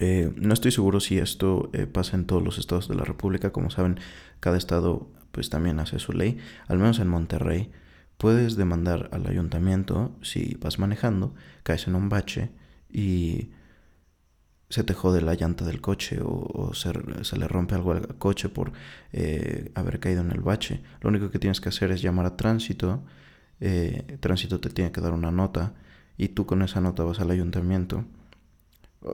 eh, 0.00 0.32
no 0.34 0.54
estoy 0.54 0.72
seguro 0.72 0.98
si 0.98 1.18
esto 1.18 1.68
eh, 1.74 1.86
pasa 1.86 2.16
en 2.16 2.24
todos 2.24 2.42
los 2.42 2.56
estados 2.56 2.88
de 2.88 2.94
la 2.94 3.04
República, 3.04 3.50
como 3.50 3.68
saben, 3.68 4.00
cada 4.40 4.56
estado 4.56 5.10
pues 5.30 5.50
también 5.50 5.78
hace 5.78 5.98
su 5.98 6.12
ley, 6.14 6.38
al 6.68 6.78
menos 6.78 7.00
en 7.00 7.08
Monterrey 7.08 7.70
puedes 8.16 8.56
demandar 8.56 9.10
al 9.12 9.26
ayuntamiento 9.26 10.16
si 10.22 10.56
vas 10.58 10.78
manejando, 10.78 11.34
caes 11.64 11.86
en 11.86 11.96
un 11.96 12.08
bache 12.08 12.52
y 12.90 13.50
se 14.70 14.84
te 14.84 14.94
jode 14.94 15.20
la 15.20 15.34
llanta 15.34 15.66
del 15.66 15.82
coche 15.82 16.20
o, 16.24 16.72
se, 16.72 16.94
le 17.36 17.46
rompe 17.46 17.74
algo 17.74 17.92
al 17.92 18.16
coche 18.16 18.48
por 18.48 18.72
eh, 19.12 19.70
haber 19.74 20.00
caído 20.00 20.22
en 20.22 20.30
el 20.30 20.40
bache. 20.40 20.82
Lo 21.02 21.10
único 21.10 21.30
que 21.30 21.38
tienes 21.38 21.60
que 21.60 21.68
hacer 21.68 21.90
es 21.90 22.00
llamar 22.00 22.24
a 22.24 22.36
tránsito, 22.38 23.04
eh, 23.60 24.18
tránsito 24.20 24.60
te 24.60 24.70
tiene 24.70 24.92
que 24.92 25.00
dar 25.00 25.12
una 25.12 25.30
nota 25.30 25.74
y 26.16 26.28
tú 26.28 26.46
con 26.46 26.62
esa 26.62 26.80
nota 26.80 27.04
vas 27.04 27.20
al 27.20 27.30
ayuntamiento. 27.30 28.04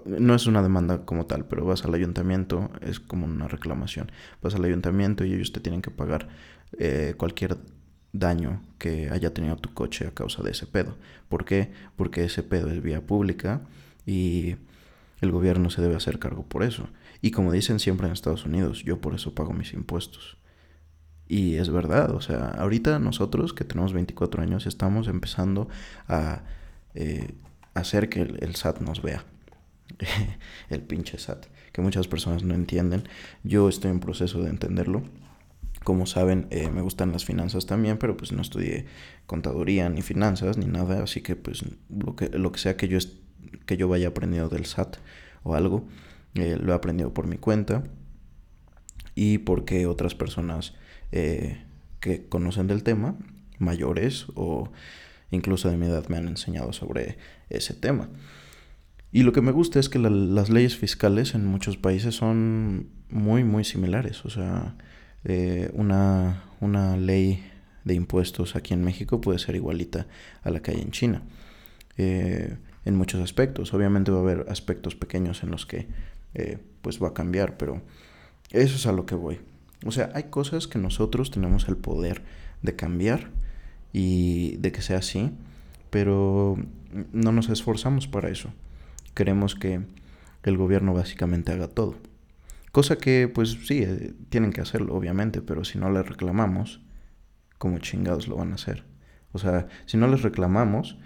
No 0.04 0.35
es 0.35 0.47
una 0.47 0.62
demanda 0.62 1.04
como 1.04 1.26
tal, 1.26 1.47
pero 1.47 1.64
vas 1.64 1.85
al 1.85 1.94
ayuntamiento, 1.94 2.70
es 2.80 3.00
como 3.00 3.26
una 3.26 3.49
reclamación. 3.49 4.12
Vas 4.40 4.54
al 4.54 4.64
ayuntamiento 4.64 5.25
y 5.25 5.35
ellos 5.35 5.52
te 5.52 5.61
tienen 5.61 5.82
que 5.82 5.90
pagar 5.90 6.28
eh, 6.78 7.14
cualquier 7.16 7.59
daño 8.12 8.62
que 8.78 9.11
haya 9.11 9.35
tenido 9.35 9.56
tu 9.56 9.73
coche 9.75 10.06
a 10.06 10.12
causa 10.12 10.42
de 10.42 10.52
ese 10.52 10.66
pedo. 10.66 10.97
¿Por 11.28 11.44
qué? 11.44 11.73
Porque 11.97 12.25
ese 12.25 12.42
pedo 12.42 12.70
es 12.70 12.82
vía 12.82 13.04
pública 13.04 13.62
y 14.06 14.56
el 15.20 15.32
gobierno 15.32 15.70
se 15.70 15.82
debe 15.82 15.97
hacer 15.97 16.18
cargo 16.18 16.44
por 16.44 16.62
eso. 16.62 16.88
Y 17.20 17.32
como 17.32 17.52
dicen 17.52 17.78
siempre 17.78 18.06
en 18.06 18.12
Estados 18.12 18.47
Unidos, 18.47 18.82
yo 18.85 19.00
por 19.00 19.14
eso 19.14 19.35
pago 19.35 19.52
mis 19.52 19.75
impuestos. 19.75 20.37
Y 21.30 21.58
es 21.58 21.70
verdad, 21.70 22.10
o 22.10 22.20
sea, 22.20 22.49
ahorita 22.49 22.99
nosotros 22.99 23.52
que 23.52 23.62
tenemos 23.62 23.92
24 23.92 24.42
años 24.42 24.66
estamos 24.66 25.06
empezando 25.06 25.68
a 26.08 26.42
eh, 26.96 27.37
hacer 27.72 28.08
que 28.08 28.22
el 28.22 28.56
SAT 28.56 28.80
nos 28.80 29.00
vea. 29.00 29.25
el 30.70 30.82
pinche 30.82 31.18
SAT, 31.18 31.46
que 31.70 31.82
muchas 31.82 32.08
personas 32.08 32.42
no 32.42 32.52
entienden. 32.52 33.04
Yo 33.44 33.68
estoy 33.68 33.92
en 33.92 34.00
proceso 34.00 34.42
de 34.42 34.50
entenderlo 34.50 35.04
como 35.84 36.04
saben, 36.04 36.49
eh, 36.50 36.68
me 36.68 36.82
gustan 36.82 37.12
las 37.12 37.25
finanzas 37.25 37.64
también, 37.64 37.96
pero 37.96 38.16
pues 38.16 38.32
no 38.32 38.42
estudié 38.42 38.87
contaduría 39.26 39.88
ni 39.88 40.02
finanzas 40.02 40.58
ni 40.58 40.66
nada, 40.66 41.00
así 41.00 41.20
que 41.20 41.37
pues 41.37 41.64
lo 41.88 42.16
que, 42.16 42.28
lo 42.30 42.50
que 42.50 42.58
sea 42.58 42.76
que 42.76 42.88
yo, 42.88 42.99
que 43.66 43.76
yo 43.76 43.87
vaya 43.87 44.08
aprendiendo 44.08 44.49
del 44.49 44.66
SAT 44.66 44.96
o 45.44 45.54
algo, 45.54 45.87
eh, 46.34 46.58
lo 46.60 46.72
he 46.72 46.75
aprendido 46.75 47.14
por 47.14 47.28
mi 47.28 47.38
cuenta 47.38 47.84
y 49.14 49.38
porque 49.38 49.87
otras 49.87 50.16
personas 50.16 50.75
eh, 51.12 51.64
que 52.00 52.26
conocen 52.29 52.67
del 52.67 52.83
tema, 52.83 53.17
mayores 53.59 54.26
o 54.35 54.71
incluso 55.31 55.71
de 55.71 55.76
mi 55.76 55.87
edad, 55.87 56.09
me 56.09 56.17
han 56.17 56.29
enseñado 56.29 56.73
sobre 56.73 57.19
ese 57.49 57.75
tema. 57.75 58.09
Y 59.12 59.23
lo 59.23 59.33
que 59.33 59.43
me 59.43 59.52
gusta 59.52 59.81
es 59.81 59.88
que 59.88 59.99
las 59.99 60.50
leyes 60.50 60.76
fiscales 60.76 61.35
en 61.35 61.45
muchos 61.45 61.76
países 61.76 62.14
son 62.14 62.88
muy, 63.11 63.45
muy 63.45 63.64
similares. 63.64 64.25
O 64.25 64.31
sea, 64.31 64.76
eh, 65.25 65.71
una, 65.75 66.45
una 66.61 66.97
ley 66.97 67.45
de 67.85 67.95
impuestos 67.95 68.55
aquí 68.55 68.73
en 68.73 68.85
México 68.85 69.21
puede 69.21 69.38
ser 69.38 69.57
igualita 69.57 70.07
a 70.43 70.50
la 70.50 70.62
que 70.62 70.71
hay 70.71 70.81
en 70.81 70.90
China. 70.93 71.23
Eh, 71.97 72.57
en 72.85 72.97
muchos 72.97 73.21
aspectos. 73.21 73.75
Obviamente 73.75 74.11
va 74.11 74.19
a 74.19 74.23
haber 74.23 74.47
aspectos 74.49 74.95
pequeños 74.95 75.43
en 75.43 75.50
los 75.50 75.67
que 75.67 75.88
eh, 76.35 76.59
pues 76.83 77.02
va 77.02 77.09
a 77.09 77.14
cambiar, 77.14 77.57
pero 77.57 77.83
eso 78.50 78.76
es 78.76 78.87
a 78.87 78.93
lo 78.93 79.07
que 79.07 79.14
voy. 79.14 79.40
O 79.84 79.92
sea, 79.92 80.10
hay 80.14 80.25
cosas 80.25 80.66
que 80.66 80.78
nosotros 80.78 81.30
tenemos 81.30 81.68
el 81.68 81.76
poder 81.76 82.22
de 82.62 82.76
cambiar 82.76 83.30
y 83.92 84.56
de 84.58 84.72
que 84.72 84.82
sea 84.82 84.99
así, 84.99 85.32
pero 85.90 86.56
no 87.12 87.32
nos 87.32 87.49
esforzamos 87.49 88.06
para 88.06 88.28
eso. 88.28 88.52
Queremos 89.14 89.54
que 89.54 89.80
el 90.42 90.56
gobierno 90.56 90.94
básicamente 90.94 91.52
haga 91.52 91.68
todo. 91.68 91.96
Cosa 92.72 92.99
que, 92.99 93.28
pues 93.28 93.58
sí, 93.66 93.82
eh, 93.82 94.14
tienen 94.28 94.52
que 94.52 94.60
hacerlo, 94.60 94.94
obviamente, 94.94 95.42
pero 95.42 95.64
si 95.64 95.78
no 95.78 95.90
les 95.90 96.06
reclamamos, 96.06 96.80
¿cómo 97.58 97.78
chingados 97.78 98.28
lo 98.28 98.37
van 98.37 98.52
a 98.52 98.54
hacer? 98.54 98.84
O 99.32 99.38
sea, 99.38 99.66
si 99.87 99.96
no 99.96 100.06
les 100.06 100.22
reclamamos, 100.22 100.96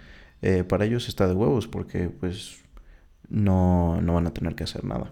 eh, 0.41 0.63
para 0.63 0.85
ellos 0.85 1.07
está 1.07 1.27
de 1.27 1.33
huevos 1.33 1.67
porque, 1.67 2.09
pues, 2.09 2.63
no, 3.29 3.99
no 4.01 4.13
van 4.13 4.27
a 4.27 4.33
tener 4.33 4.55
que 4.55 4.63
hacer 4.63 4.83
nada. 4.83 5.11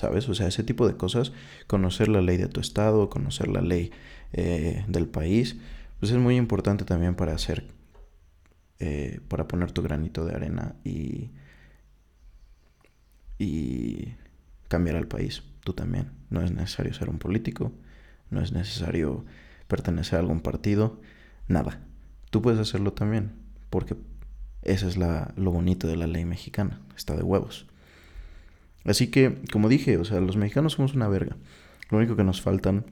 ¿Sabes? 0.00 0.28
O 0.28 0.34
sea, 0.34 0.48
ese 0.48 0.62
tipo 0.62 0.88
de 0.88 0.96
cosas, 0.96 1.32
conocer 1.66 2.08
la 2.08 2.22
ley 2.22 2.36
de 2.38 2.48
tu 2.48 2.60
estado, 2.60 3.10
conocer 3.10 3.48
la 3.48 3.60
ley 3.60 3.90
eh, 4.32 4.84
del 4.88 5.06
país, 5.06 5.56
pues 5.98 6.12
es 6.12 6.18
muy 6.18 6.36
importante 6.36 6.84
también 6.84 7.14
para 7.14 7.34
hacer, 7.34 7.66
para 9.28 9.46
poner 9.46 9.72
tu 9.72 9.82
granito 9.82 10.24
de 10.24 10.34
arena 10.34 10.74
y 10.84 11.30
y 13.40 14.14
cambiar 14.68 14.96
al 14.96 15.08
país. 15.08 15.42
Tú 15.64 15.72
también. 15.72 16.12
No 16.28 16.42
es 16.42 16.52
necesario 16.52 16.94
ser 16.94 17.08
un 17.08 17.18
político, 17.18 17.72
no 18.30 18.40
es 18.40 18.52
necesario 18.52 19.24
pertenecer 19.66 20.16
a 20.16 20.20
algún 20.20 20.40
partido, 20.40 21.00
nada. 21.48 21.80
Tú 22.30 22.42
puedes 22.42 22.60
hacerlo 22.60 22.92
también, 22.92 23.32
porque 23.70 23.96
ese 24.62 24.86
es 24.86 24.96
lo 24.96 25.50
bonito 25.50 25.88
de 25.88 25.96
la 25.96 26.06
ley 26.06 26.24
mexicana, 26.24 26.80
está 26.96 27.16
de 27.16 27.22
huevos. 27.22 27.66
Así 28.84 29.08
que, 29.08 29.38
como 29.52 29.68
dije, 29.68 29.98
o 29.98 30.04
sea, 30.04 30.20
los 30.20 30.36
mexicanos 30.36 30.74
somos 30.74 30.94
una 30.94 31.08
verga. 31.08 31.36
Lo 31.90 31.98
único 31.98 32.16
que 32.16 32.24
nos 32.24 32.40
faltan 32.40 32.86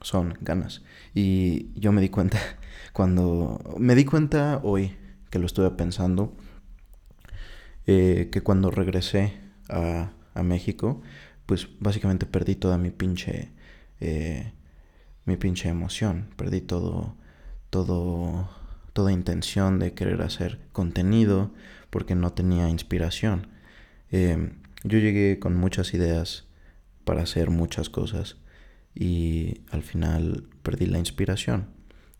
son 0.00 0.34
ganas. 0.40 0.82
Y 1.14 1.78
yo 1.78 1.92
me 1.92 2.00
di 2.00 2.08
cuenta 2.08 2.38
cuando... 2.92 3.60
Me 3.78 3.94
di 3.94 4.04
cuenta 4.04 4.60
hoy 4.62 4.96
que 5.30 5.38
lo 5.38 5.46
estuve 5.46 5.70
pensando, 5.70 6.34
eh, 7.86 8.28
que 8.32 8.40
cuando 8.40 8.70
regresé 8.70 9.34
a, 9.68 10.12
a, 10.34 10.42
México, 10.42 11.02
pues 11.46 11.68
básicamente 11.80 12.26
perdí 12.26 12.54
toda 12.54 12.78
mi 12.78 12.90
pinche... 12.90 13.52
Eh, 14.00 14.52
mi 15.24 15.36
pinche 15.36 15.68
emoción. 15.68 16.28
Perdí 16.36 16.60
todo... 16.60 17.16
Todo... 17.70 18.50
Toda 18.92 19.12
intención 19.12 19.78
de 19.78 19.94
querer 19.94 20.22
hacer 20.22 20.58
contenido 20.72 21.52
porque 21.88 22.16
no 22.16 22.32
tenía 22.32 22.68
inspiración. 22.68 23.46
Eh, 24.10 24.50
yo 24.84 24.98
llegué 24.98 25.38
con 25.38 25.56
muchas 25.56 25.94
ideas 25.94 26.46
para 27.04 27.22
hacer 27.22 27.50
muchas 27.50 27.90
cosas 27.90 28.36
y 28.94 29.62
al 29.70 29.82
final 29.82 30.44
perdí 30.62 30.86
la 30.86 30.98
inspiración, 30.98 31.68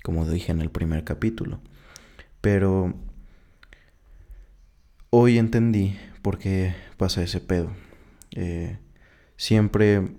como 0.03 0.29
dije 0.29 0.53
en 0.53 0.61
el 0.61 0.71
primer 0.71 1.05
capítulo. 1.05 1.61
Pero 2.41 2.95
hoy 5.11 5.39
entendí 5.39 5.97
por 6.23 6.39
qué 6.39 6.75
pasa 6.97 7.23
ese 7.23 7.41
pedo. 7.41 7.71
Eh, 8.33 8.79
siempre, 9.37 10.17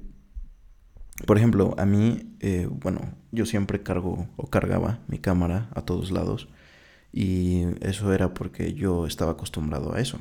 por 1.26 1.38
ejemplo, 1.38 1.76
a 1.78 1.86
mí, 1.86 2.36
eh, 2.40 2.68
bueno, 2.70 3.16
yo 3.32 3.46
siempre 3.46 3.84
cargo 3.84 4.28
o 4.38 4.50
cargaba 4.50 5.00
mi 5.08 5.20
cámara 5.20 5.70
a 5.76 5.82
todos 5.82 6.12
lados 6.12 6.48
y 7.12 7.64
eso 7.82 8.14
era 8.14 8.34
porque 8.34 8.74
yo 8.74 9.08
estaba 9.08 9.32
acostumbrado 9.32 9.94
a 9.94 10.00
eso 10.00 10.20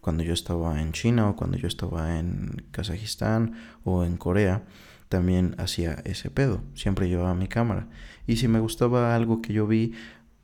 cuando 0.00 0.22
yo 0.22 0.32
estaba 0.32 0.80
en 0.80 0.92
China 0.92 1.28
o 1.28 1.36
cuando 1.36 1.58
yo 1.58 1.68
estaba 1.68 2.18
en 2.18 2.64
Kazajistán 2.70 3.54
o 3.84 4.04
en 4.04 4.16
Corea, 4.16 4.64
también 5.08 5.54
hacía 5.58 5.94
ese 6.04 6.30
pedo. 6.30 6.62
Siempre 6.74 7.08
llevaba 7.08 7.34
mi 7.34 7.48
cámara. 7.48 7.88
Y 8.26 8.36
si 8.36 8.48
me 8.48 8.60
gustaba 8.60 9.14
algo 9.14 9.42
que 9.42 9.52
yo 9.52 9.66
vi, 9.66 9.92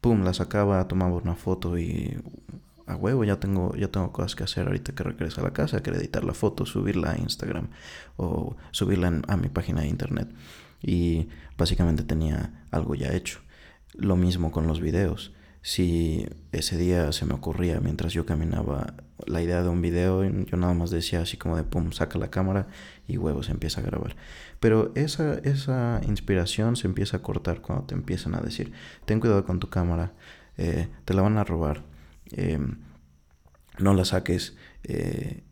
pum, 0.00 0.25
la 0.25 0.34
sacaba, 0.34 0.86
tomaba 0.88 1.16
una 1.16 1.34
foto 1.34 1.78
y 1.78 2.16
a 2.86 2.96
huevo, 2.96 3.25
ya 3.25 3.40
tengo, 3.40 3.75
ya 3.76 3.88
tengo 3.88 4.12
cosas 4.12 4.34
que 4.36 4.44
hacer 4.44 4.66
ahorita 4.66 4.94
que 4.94 5.02
regrese 5.04 5.40
a 5.40 5.44
la 5.44 5.52
casa, 5.52 5.82
que 5.82 5.90
editar 5.90 6.25
la 6.25 6.34
foto, 6.34 6.66
subirla 6.66 7.12
a 7.12 7.18
Instagram 7.18 7.68
o 8.16 8.56
subirla 8.70 9.22
a 9.26 9.36
mi 9.36 9.48
página 9.48 9.82
de 9.82 9.88
internet. 9.88 10.28
Y 10.82 11.28
básicamente 11.56 12.02
tenía 12.02 12.64
algo 12.70 12.94
ya 12.94 13.12
hecho. 13.12 13.40
Lo 13.94 14.16
mismo 14.16 14.50
con 14.52 14.66
los 14.66 14.80
videos 14.80 15.32
si 15.66 16.28
ese 16.52 16.78
día 16.78 17.11
se 17.11 17.26
me 17.26 17.35
ocurría 17.35 17.80
mientras 17.80 18.12
yo 18.12 18.25
caminaba 18.25 18.94
la 19.26 19.42
idea 19.42 19.64
de 19.64 19.68
un 19.68 19.82
video, 19.82 20.23
yo 20.23 20.56
nada 20.56 20.75
más 20.75 20.90
decía 20.90 21.23
así 21.23 21.37
como 21.37 21.56
de 21.56 21.64
pum, 21.64 21.90
saca 21.90 22.20
la 22.20 22.30
cámara 22.30 22.68
y 23.08 23.16
huevos, 23.16 23.49
empieza 23.49 23.80
a 23.80 23.82
grabar. 23.82 24.14
Pero 24.61 24.92
esa, 24.94 25.38
esa 25.38 26.00
inspiración 26.06 26.76
se 26.76 26.87
empieza 26.87 27.16
a 27.16 27.23
cortar 27.23 27.62
cuando 27.62 27.85
te 27.85 27.96
empiezan 27.96 28.37
a 28.37 28.40
decir, 28.40 28.70
ten 29.06 29.18
cuidado 29.18 29.44
con 29.44 29.58
tu 29.58 29.68
cámara, 29.68 30.12
eh, 30.56 30.87
te 31.04 31.14
la 31.14 31.23
van 31.23 31.37
a 31.37 31.42
robar, 31.42 31.82
em, 32.30 32.78
no 33.80 33.92
la 33.92 34.04
saques. 34.04 34.56
Eh, 34.85 35.42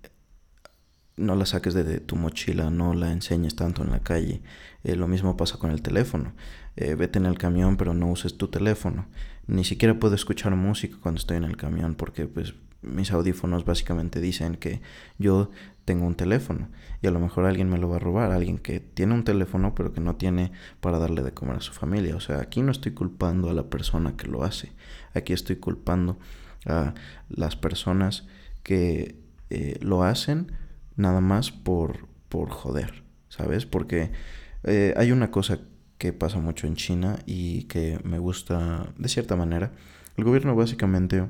no 1.16 1.36
la 1.36 1.46
saques 1.46 1.74
de, 1.74 2.00
tu 2.00 2.16
mochila, 2.16 2.70
no 2.70 2.92
la 2.94 3.12
enseñes 3.12 3.54
tanto 3.56 3.82
en 3.82 3.90
la 3.90 4.00
calle. 4.00 4.42
Eh, 4.84 4.96
lo 4.96 5.08
mismo 5.08 5.36
pasa 5.36 5.58
con 5.58 5.70
el 5.72 5.82
teléfono. 5.82 6.34
vete 6.76 7.20
en 7.20 7.26
el 7.26 7.38
camión, 7.38 7.76
pero 7.76 7.94
no 7.94 8.08
uses 8.10 8.36
tu 8.36 8.48
teléfono 8.48 9.06
ni 9.46 9.64
siquiera 9.64 9.98
puedo 9.98 10.14
escuchar 10.14 10.54
música 10.56 10.96
cuando 11.00 11.18
estoy 11.18 11.36
en 11.36 11.44
el 11.44 11.56
camión 11.56 11.94
porque 11.94 12.26
pues 12.26 12.54
mis 12.82 13.12
audífonos 13.12 13.64
básicamente 13.64 14.20
dicen 14.20 14.56
que 14.56 14.80
yo 15.18 15.50
tengo 15.84 16.06
un 16.06 16.14
teléfono 16.14 16.68
y 17.02 17.06
a 17.06 17.10
lo 17.10 17.20
mejor 17.20 17.44
alguien 17.44 17.68
me 17.68 17.78
lo 17.78 17.88
va 17.88 17.96
a 17.96 17.98
robar, 17.98 18.32
alguien 18.32 18.58
que 18.58 18.80
tiene 18.80 19.14
un 19.14 19.24
teléfono 19.24 19.74
pero 19.74 19.92
que 19.92 20.00
no 20.00 20.16
tiene 20.16 20.52
para 20.80 20.98
darle 20.98 21.22
de 21.22 21.32
comer 21.32 21.56
a 21.56 21.60
su 21.60 21.72
familia. 21.72 22.16
O 22.16 22.20
sea, 22.20 22.40
aquí 22.40 22.62
no 22.62 22.72
estoy 22.72 22.92
culpando 22.92 23.50
a 23.50 23.54
la 23.54 23.64
persona 23.64 24.16
que 24.16 24.28
lo 24.28 24.44
hace, 24.44 24.72
aquí 25.14 25.32
estoy 25.32 25.56
culpando 25.56 26.18
a 26.66 26.94
las 27.28 27.56
personas 27.56 28.26
que 28.62 29.16
eh, 29.50 29.78
lo 29.82 30.02
hacen 30.02 30.52
nada 30.96 31.20
más 31.20 31.50
por, 31.50 32.06
por 32.28 32.50
joder, 32.50 33.04
¿sabes? 33.28 33.66
Porque 33.66 34.12
eh, 34.62 34.94
hay 34.96 35.12
una 35.12 35.30
cosa 35.30 35.60
que 36.04 36.12
pasa 36.12 36.38
mucho 36.38 36.66
en 36.66 36.76
China 36.76 37.18
y 37.24 37.62
que 37.62 37.98
me 38.04 38.18
gusta 38.18 38.92
de 38.98 39.08
cierta 39.08 39.36
manera. 39.36 39.72
El 40.18 40.24
gobierno 40.24 40.54
básicamente 40.54 41.26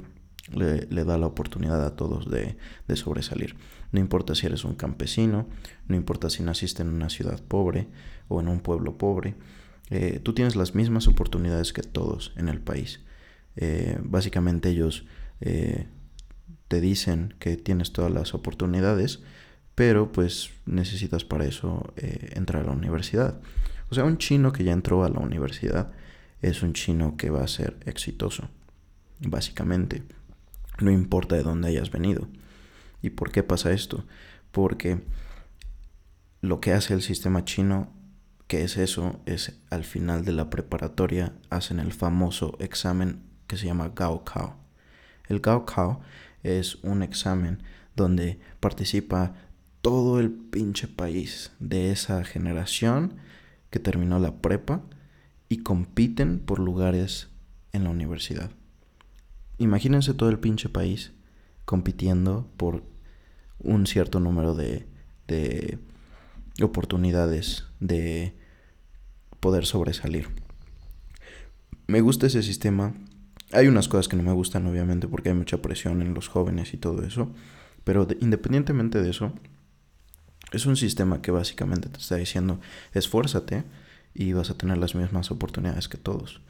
le, 0.53 1.05
da 1.05 1.17
la 1.17 1.29
oportunidad 1.29 1.87
a 1.87 1.95
todos 1.95 2.29
de, 2.29 2.57
sobresalir. 2.97 3.55
No 3.93 4.01
importa 4.01 4.35
si 4.35 4.47
eres 4.47 4.65
un 4.65 4.75
campesino, 4.75 5.47
no 5.87 5.95
importa 5.95 6.29
si 6.29 6.43
naciste 6.43 6.83
en 6.83 6.89
una 6.89 7.09
ciudad 7.09 7.41
pobre 7.41 7.87
o 8.27 8.41
en 8.41 8.49
un 8.49 8.59
pueblo 8.59 8.99
pobre, 8.99 9.37
eh, 9.91 10.19
tú 10.21 10.33
tienes 10.33 10.57
las 10.57 10.75
mismas 10.75 11.07
oportunidades 11.07 11.73
que 11.73 11.83
todos 11.83 12.33
en 12.35 12.49
el 12.49 12.61
país. 12.61 12.99
Eh, 13.55 13.97
básicamente 14.03 14.71
ellos 14.71 15.07
eh, 15.41 15.87
te 16.67 16.81
dicen 16.81 17.35
que 17.39 17.57
tienes 17.57 17.93
todas 17.93 18.11
las 18.11 18.35
oportunidades, 18.35 19.23
pero 19.77 20.11
pues 20.11 20.51
necesitas 20.67 21.25
para 21.25 21.45
eso 21.45 21.95
entrar 21.97 22.65
a 22.65 22.67
la 22.67 22.73
universidad. 22.73 23.41
O 23.91 23.95
sea, 23.95 24.05
un 24.05 24.19
chino 24.19 24.53
que 24.53 24.65
ya 24.65 24.73
entró 24.73 25.05
a 25.05 25.09
la 25.09 25.21
universidad 25.21 25.93
es 26.43 26.63
un 26.63 26.73
chino 26.73 27.17
que 27.17 27.31
va 27.31 27.43
a 27.43 27.49
ser 27.49 27.79
exitoso, 27.87 28.49
básicamente. 29.21 30.03
No 30.81 30.91
importa 30.91 31.37
de 31.37 31.43
dónde 31.43 31.69
hayas 31.69 31.91
venido. 31.91 32.29
¿Y 33.03 33.11
por 33.11 33.31
qué 33.31 33.43
pasa 33.43 33.73
esto? 33.73 34.05
Porque 34.51 35.03
lo 36.41 36.61
que 36.61 36.73
hace 36.73 36.95
el 36.95 37.03
sistema 37.03 37.45
chino, 37.45 37.93
que 38.47 38.65
es 38.65 38.77
eso, 38.77 39.21
es 39.27 39.59
al 39.71 39.85
final 39.85 40.25
de 40.25 40.33
la 40.33 40.51
preparatoria 40.51 41.35
hacen 41.51 41.81
el 41.81 41.93
famoso 41.93 42.57
examen 42.61 43.23
que 43.47 43.57
se 43.57 43.67
llama 43.67 43.93
Gaokao. 43.95 44.57
El 45.29 45.41
Gaokao 45.41 46.01
es 46.43 46.77
un 46.83 47.03
examen 47.03 47.63
donde 47.97 48.39
participa 48.61 49.35
todo 49.81 50.21
el 50.21 50.31
pinche 50.31 50.89
país 50.89 51.53
de 51.59 51.91
esa 51.93 52.25
generación 52.25 53.17
que 53.75 53.81
terminó 53.81 54.21
la 54.21 54.37
prepa 54.37 54.83
y 55.49 55.65
compiten 55.65 56.39
por 56.39 56.61
lugares 56.61 57.31
en 57.73 57.83
la 57.83 57.91
universidad. 57.91 58.53
Imagínense 59.59 60.15
todo 60.15 60.29
el 60.29 60.39
pinche 60.39 60.69
país 60.69 61.11
compitiendo 61.65 62.49
por 62.57 62.85
un 63.59 63.89
cierto 63.89 64.21
número 64.21 64.55
de, 64.55 64.87
de 65.27 65.81
oportunidades 66.63 67.65
de 67.81 68.37
poder 69.41 69.67
sobresalir. 69.67 70.29
Me 71.89 72.01
gusta 72.01 72.29
ese 72.29 72.45
sistema. 72.45 72.95
Hay 73.51 73.67
unas 73.67 73.89
cosas 73.89 74.07
que 74.07 74.15
no 74.17 74.23
me 74.23 74.33
gustan, 74.35 74.69
obviamente, 74.69 75.09
porque 75.09 75.31
hay 75.31 75.35
mucha 75.35 75.61
presión 75.61 76.01
en 76.01 76.15
los 76.15 76.29
jóvenes 76.29 76.75
y 76.75 76.77
todo 76.77 77.03
eso. 77.03 77.33
Pero 77.83 78.07
independientemente 78.21 79.03
de 79.03 79.11
eso, 79.11 79.33
es 80.55 80.67
un 80.67 80.77
sistema 80.77 81.21
que 81.21 81.31
básicamente 81.31 81.89
te 81.89 81.99
está 81.99 82.17
diciendo, 82.17 82.61
esfuérzate 82.93 83.65
y 84.15 84.33
vas 84.33 84.51
a 84.51 84.57
tener 84.57 84.79
las 84.79 84.95
mismas 84.95 85.31
oportunidades 85.31 85.89
que 85.89 85.99
todos. 85.99 86.41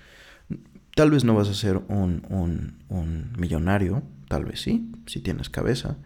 Tal 0.94 1.10
vez 1.10 1.24
no 1.24 1.34
vas 1.34 1.48
a 1.48 1.54
ser 1.54 1.78
un, 1.88 2.24
un, 2.28 2.78
un 2.88 3.32
millonario, 3.38 4.02
tal 4.28 4.44
vez 4.44 4.60
sí, 4.60 4.92
si 5.06 5.20
tienes 5.20 5.48
cabeza. 5.48 5.96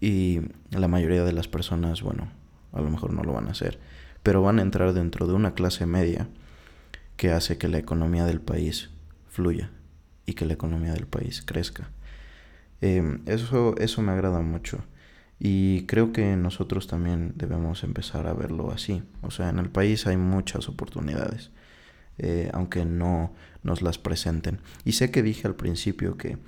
Y 0.00 0.40
la 0.70 0.88
mayoría 0.88 1.24
de 1.24 1.32
las 1.32 1.48
personas, 1.48 2.02
bueno, 2.02 2.30
a 2.72 2.80
lo 2.80 2.90
mejor 2.90 3.12
no 3.12 3.22
lo 3.22 3.32
van 3.32 3.48
a 3.48 3.52
hacer, 3.52 3.78
pero 4.22 4.42
van 4.42 4.58
a 4.58 4.62
entrar 4.62 4.92
dentro 4.92 5.26
de 5.26 5.34
una 5.34 5.54
clase 5.54 5.86
media 5.86 6.28
que 7.16 7.30
hace 7.30 7.58
que 7.58 7.68
la 7.68 7.78
economía 7.78 8.24
del 8.24 8.40
país 8.40 8.90
fluya 9.28 9.70
y 10.26 10.34
que 10.34 10.46
la 10.46 10.54
economía 10.54 10.92
del 10.92 11.06
país 11.06 11.42
crezca. 11.42 11.90
Eh, 12.80 13.18
eso, 13.26 13.76
eso 13.78 14.02
me 14.02 14.12
agrada 14.12 14.40
mucho. 14.40 14.84
Y 15.46 15.84
creo 15.84 16.10
que 16.10 16.36
nosotros 16.36 16.86
también 16.86 17.34
debemos 17.36 17.84
empezar 17.84 18.26
a 18.26 18.32
verlo 18.32 18.70
así. 18.70 19.02
O 19.20 19.30
sea, 19.30 19.50
en 19.50 19.58
el 19.58 19.68
país 19.68 20.06
hay 20.06 20.16
muchas 20.16 20.70
oportunidades, 20.70 21.50
eh, 22.16 22.48
aunque 22.54 22.86
no 22.86 23.34
nos 23.62 23.82
las 23.82 23.98
presenten. 23.98 24.60
Y 24.86 24.92
sé 24.92 25.10
que 25.10 25.22
dije 25.22 25.46
al 25.46 25.54
principio 25.54 26.16
que, 26.16 26.38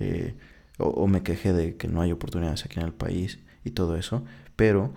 eh, 0.00 0.34
o, 0.78 1.06
me 1.06 1.22
quejé 1.22 1.52
de 1.52 1.76
que 1.76 1.86
no 1.86 2.00
hay 2.02 2.10
oportunidades 2.10 2.64
aquí 2.64 2.80
en 2.80 2.86
el 2.86 2.92
país 2.92 3.38
y 3.62 3.70
todo 3.70 3.96
eso, 3.96 4.24
pero 4.56 4.94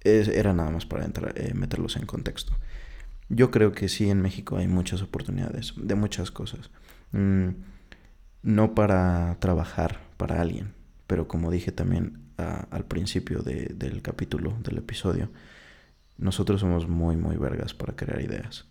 era 0.00 0.54
nada 0.54 0.70
más 0.70 0.86
para 0.86 1.04
entrar, 1.04 1.34
eh, 1.36 1.52
meterlos 1.52 1.96
en 1.96 2.06
contexto. 2.06 2.54
Yo 3.28 3.50
creo 3.50 3.72
que 3.72 3.90
sí, 3.90 4.08
en 4.08 4.22
México 4.22 4.56
hay 4.56 4.68
muchas 4.68 5.02
oportunidades 5.02 5.74
de 5.76 5.94
muchas 5.96 6.30
cosas. 6.30 6.70
Mm, 7.12 7.48
no 8.42 8.74
para 8.74 9.36
trabajar 9.38 10.00
para 10.16 10.40
alguien, 10.40 10.72
Pero 11.06 11.28
como 11.28 11.50
dije 11.50 11.72
también 11.72 12.27
al 12.38 12.84
principio 12.84 13.40
del 13.42 14.00
capítulo, 14.00 14.56
del 14.62 14.78
episodio, 14.78 15.30
nosotros 16.16 16.60
somos 16.60 16.88
muy, 16.88 17.16
muy 17.16 17.36
vergas 17.36 17.74
para 17.74 17.96
crear 17.96 18.20
ideas. 18.20 18.66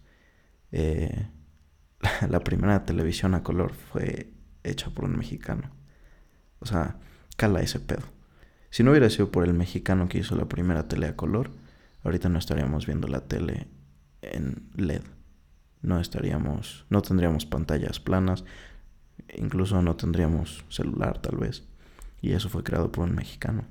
Eh, 0.72 1.28
la 2.30 2.40
primera 2.42 2.86
televisión 2.86 3.34
a 3.34 3.44
color 3.44 3.74
fue 3.74 4.32
hecha 4.64 4.90
por 4.90 5.06
un 5.06 5.18
mexicano. 5.18 5.72
O 6.60 6.66
sea, 6.66 6.98
cala 7.36 7.62
ese 7.62 7.80
pedo. 7.80 8.04
Si 8.70 8.84
no 8.84 8.92
hubiera 8.92 9.10
sido 9.10 9.32
por 9.32 9.44
el 9.46 9.54
mexicano 9.54 10.08
que 10.10 10.20
hizo 10.20 10.36
la 10.36 10.48
primera 10.48 10.88
tele 10.88 11.08
a 11.08 11.16
color, 11.16 11.52
ahorita 12.04 12.30
no 12.30 12.40
estaríamos 12.40 12.86
viendo 12.86 13.08
la 13.08 13.28
tele 13.28 13.68
en 14.22 14.70
LED. 14.76 15.04
No 15.82 16.00
estaríamos, 16.00 16.86
no 16.90 17.02
tendríamos 17.02 17.46
pantallas 17.46 18.00
planas, 18.00 18.44
incluso 19.36 19.82
no 19.82 19.96
tendríamos 19.96 20.66
celular 20.70 21.22
tal 21.22 21.38
vez. 21.38 21.64
Y 22.22 22.34
eso 22.34 22.50
fue 22.50 22.64
creado 22.64 22.92
por 22.92 23.06
un 23.06 23.16
mexicano. 23.16 23.66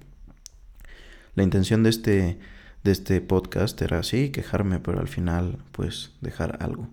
La 1.35 1.43
intención 1.43 1.83
de 1.83 1.91
este, 1.91 2.39
de 2.85 2.93
este 2.93 3.21
podcast 3.21 3.81
era 3.83 3.99
así, 3.99 4.31
quejarme, 4.31 4.81
pero 4.81 5.01
al 5.01 5.09
final 5.09 5.59
pues 5.73 6.13
dejar 6.21 6.59
algo. 6.63 6.89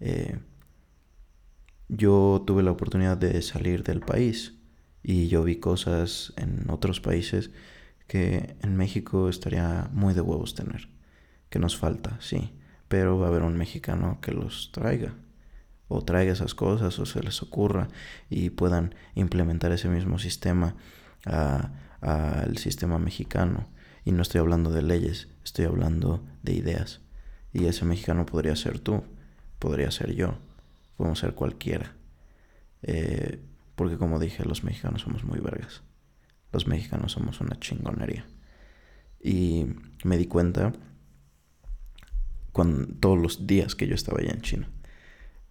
Eh, 0.00 0.38
yo 1.88 2.42
tuve 2.46 2.62
la 2.62 2.70
oportunidad 2.70 3.16
de 3.16 3.40
salir 3.42 3.82
del 3.82 4.00
país 4.00 4.54
y 5.02 5.28
yo 5.28 5.42
vi 5.42 5.56
cosas 5.56 6.32
en 6.36 6.68
otros 6.70 7.00
países 7.00 7.50
que 8.06 8.56
en 8.62 8.76
México 8.76 9.28
estaría 9.28 9.88
muy 9.92 10.14
de 10.14 10.20
huevos 10.20 10.54
tener, 10.54 10.88
que 11.48 11.58
nos 11.58 11.76
falta, 11.76 12.16
sí, 12.20 12.52
pero 12.88 13.18
va 13.18 13.26
a 13.26 13.28
haber 13.28 13.42
un 13.42 13.56
mexicano 13.56 14.18
que 14.20 14.32
los 14.32 14.72
traiga 14.72 15.14
o 15.90 16.02
traiga 16.02 16.32
esas 16.32 16.54
cosas 16.54 16.98
o 17.00 17.04
se 17.04 17.20
les 17.20 17.42
ocurra 17.42 17.88
y 18.30 18.50
puedan 18.50 18.94
implementar 19.16 19.72
ese 19.72 19.88
mismo 19.88 20.20
sistema 20.20 20.76
al 21.24 22.56
sistema 22.58 22.98
mexicano. 22.98 23.66
Y 24.04 24.12
no 24.12 24.22
estoy 24.22 24.38
hablando 24.38 24.70
de 24.70 24.82
leyes, 24.82 25.28
estoy 25.44 25.64
hablando 25.64 26.24
de 26.42 26.54
ideas. 26.54 27.00
Y 27.52 27.66
ese 27.66 27.84
mexicano 27.84 28.24
podría 28.24 28.54
ser 28.54 28.78
tú, 28.78 29.02
podría 29.58 29.90
ser 29.90 30.14
yo, 30.14 30.38
podemos 30.96 31.18
ser 31.18 31.34
cualquiera. 31.34 31.96
Eh, 32.82 33.44
porque 33.74 33.98
como 33.98 34.20
dije, 34.20 34.44
los 34.44 34.62
mexicanos 34.62 35.02
somos 35.02 35.24
muy 35.24 35.40
vergas. 35.40 35.82
Los 36.52 36.68
mexicanos 36.68 37.12
somos 37.12 37.40
una 37.40 37.58
chingonería. 37.58 38.24
Y 39.20 39.66
me 40.04 40.16
di 40.16 40.26
cuenta 40.26 40.72
con 42.52 43.00
todos 43.00 43.18
los 43.18 43.48
días 43.48 43.74
que 43.74 43.88
yo 43.88 43.96
estaba 43.96 44.20
allá 44.20 44.30
en 44.30 44.40
China. 44.42 44.68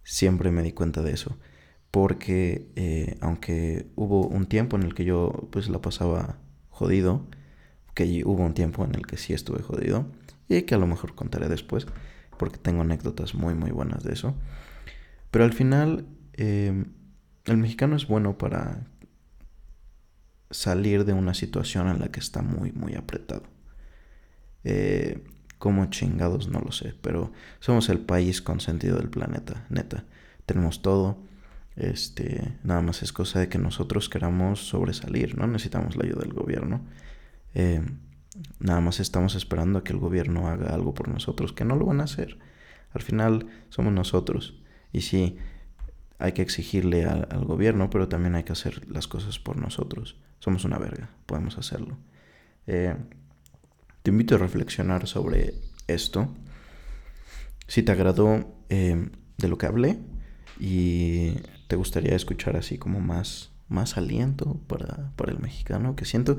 Siempre 0.02 0.50
me 0.50 0.62
di 0.62 0.72
cuenta 0.72 1.02
de 1.02 1.12
eso. 1.12 1.38
Porque 1.90 2.70
eh, 2.76 3.16
aunque 3.20 3.90
hubo 3.96 4.26
un 4.26 4.46
tiempo 4.46 4.76
en 4.76 4.84
el 4.84 4.94
que 4.94 5.04
yo 5.04 5.48
pues 5.50 5.68
la 5.68 5.80
pasaba 5.80 6.38
jodido, 6.68 7.26
que 7.94 8.22
hubo 8.24 8.44
un 8.44 8.54
tiempo 8.54 8.84
en 8.84 8.94
el 8.94 9.06
que 9.06 9.16
sí 9.16 9.32
estuve 9.32 9.62
jodido, 9.62 10.06
y 10.48 10.62
que 10.62 10.74
a 10.74 10.78
lo 10.78 10.86
mejor 10.86 11.14
contaré 11.14 11.48
después, 11.48 11.86
porque 12.38 12.58
tengo 12.58 12.82
anécdotas 12.82 13.34
muy 13.34 13.54
muy 13.54 13.70
buenas 13.70 14.04
de 14.04 14.12
eso. 14.12 14.34
Pero 15.30 15.44
al 15.44 15.52
final 15.52 16.06
eh, 16.34 16.84
el 17.46 17.56
mexicano 17.56 17.96
es 17.96 18.06
bueno 18.06 18.38
para 18.38 18.86
salir 20.50 21.04
de 21.04 21.12
una 21.12 21.34
situación 21.34 21.88
en 21.88 22.00
la 22.00 22.08
que 22.08 22.20
está 22.20 22.42
muy, 22.42 22.72
muy 22.72 22.94
apretado. 22.94 23.44
Eh, 24.64 25.22
como 25.60 25.84
chingados, 25.90 26.48
no 26.48 26.58
lo 26.58 26.72
sé, 26.72 26.94
pero 27.02 27.32
somos 27.60 27.90
el 27.90 27.98
país 27.98 28.40
consentido 28.40 28.96
del 28.96 29.10
planeta, 29.10 29.66
neta. 29.68 30.04
Tenemos 30.46 30.80
todo. 30.80 31.18
Este, 31.76 32.56
nada 32.64 32.80
más 32.80 33.02
es 33.02 33.12
cosa 33.12 33.40
de 33.40 33.50
que 33.50 33.58
nosotros 33.58 34.08
queramos 34.08 34.66
sobresalir, 34.66 35.36
no 35.36 35.46
necesitamos 35.46 35.96
la 35.96 36.04
ayuda 36.04 36.22
del 36.22 36.32
gobierno. 36.32 36.80
Eh, 37.54 37.82
nada 38.58 38.80
más 38.80 39.00
estamos 39.00 39.34
esperando 39.34 39.78
a 39.78 39.84
que 39.84 39.92
el 39.92 39.98
gobierno 39.98 40.48
haga 40.48 40.74
algo 40.74 40.94
por 40.94 41.08
nosotros, 41.08 41.52
que 41.52 41.66
no 41.66 41.76
lo 41.76 41.84
van 41.84 42.00
a 42.00 42.04
hacer. 42.04 42.38
Al 42.94 43.02
final 43.02 43.46
somos 43.68 43.92
nosotros. 43.92 44.62
Y 44.94 45.02
si 45.02 45.36
hay 46.18 46.32
que 46.32 46.40
exigirle 46.40 47.04
al 47.04 47.44
gobierno, 47.44 47.90
pero 47.90 48.08
también 48.08 48.34
hay 48.34 48.44
que 48.44 48.52
hacer 48.52 48.90
las 48.90 49.06
cosas 49.08 49.38
por 49.38 49.58
nosotros. 49.58 50.16
Somos 50.38 50.64
una 50.64 50.78
verga, 50.78 51.10
podemos 51.26 51.58
hacerlo. 51.58 51.98
Eh, 52.66 52.96
te 54.02 54.10
invito 54.10 54.34
a 54.34 54.38
reflexionar 54.38 55.06
sobre 55.06 55.54
esto. 55.86 56.28
Si 57.66 57.82
te 57.82 57.92
agradó 57.92 58.52
eh, 58.68 59.08
de 59.38 59.48
lo 59.48 59.58
que 59.58 59.66
hablé 59.66 59.98
y 60.58 61.34
te 61.68 61.76
gustaría 61.76 62.16
escuchar 62.16 62.56
así 62.56 62.78
como 62.78 63.00
más, 63.00 63.50
más 63.68 63.96
aliento 63.96 64.60
para, 64.66 65.12
para 65.16 65.32
el 65.32 65.38
mexicano, 65.38 65.94
que 65.96 66.04
siento, 66.04 66.38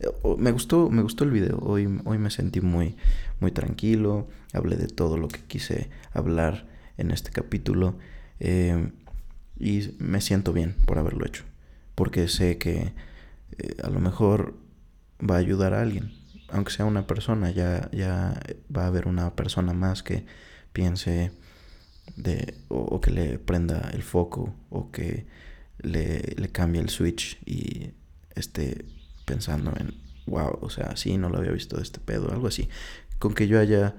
eh, 0.00 0.08
me 0.38 0.52
gustó, 0.52 0.88
me 0.90 1.02
gustó 1.02 1.24
el 1.24 1.30
video. 1.30 1.58
Hoy, 1.58 2.00
hoy 2.04 2.18
me 2.18 2.30
sentí 2.30 2.60
muy, 2.60 2.96
muy 3.40 3.50
tranquilo. 3.50 4.28
Hablé 4.52 4.76
de 4.76 4.88
todo 4.88 5.16
lo 5.16 5.28
que 5.28 5.40
quise 5.40 5.90
hablar 6.12 6.66
en 6.96 7.10
este 7.10 7.30
capítulo. 7.30 7.96
Y 9.60 9.94
me 9.98 10.22
siento 10.22 10.54
bien 10.54 10.74
por 10.86 10.98
haberlo 10.98 11.26
hecho. 11.26 11.44
Porque 11.94 12.28
sé 12.28 12.56
que 12.56 12.92
eh, 13.58 13.76
a 13.84 13.90
lo 13.90 14.00
mejor 14.00 14.54
va 15.20 15.34
a 15.36 15.38
ayudar 15.38 15.74
a 15.74 15.82
alguien. 15.82 16.12
Aunque 16.52 16.72
sea 16.72 16.84
una 16.84 17.06
persona, 17.06 17.50
ya, 17.50 17.90
ya 17.92 18.40
va 18.74 18.84
a 18.84 18.86
haber 18.88 19.06
una 19.06 19.34
persona 19.36 19.72
más 19.72 20.02
que 20.02 20.26
piense 20.72 21.32
de, 22.16 22.54
o, 22.68 23.00
que 23.00 23.10
le 23.10 23.38
prenda 23.38 23.90
el 23.92 24.02
foco 24.02 24.54
o 24.68 24.90
que 24.90 25.26
le, 25.78 26.34
le 26.36 26.48
cambie 26.50 26.80
el 26.80 26.90
switch 26.90 27.38
y 27.46 27.92
esté 28.34 28.84
pensando 29.24 29.72
en, 29.78 29.94
wow, 30.26 30.58
o 30.60 30.70
sea, 30.70 30.96
sí, 30.96 31.16
no 31.18 31.28
lo 31.28 31.38
había 31.38 31.52
visto 31.52 31.76
de 31.76 31.82
este 31.82 32.00
pedo, 32.00 32.30
algo 32.30 32.48
así. 32.48 32.68
Con 33.18 33.34
que 33.34 33.46
yo 33.46 33.60
haya 33.60 33.94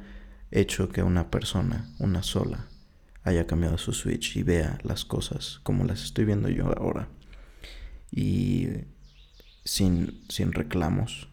hecho 0.51 0.89
que 0.89 1.03
una 1.03 1.29
persona, 1.31 1.89
una 1.99 2.23
sola, 2.23 2.67
haya 3.23 3.45
cambiado 3.47 3.77
su 3.77 3.93
switch 3.93 4.37
y 4.37 4.43
vea 4.43 4.79
las 4.83 5.05
cosas 5.05 5.59
como 5.63 5.83
las 5.85 6.03
estoy 6.03 6.25
viendo 6.25 6.49
yo 6.49 6.67
ahora. 6.77 7.07
Y 8.11 8.67
sin, 9.63 10.23
sin 10.27 10.51
reclamos 10.51 11.29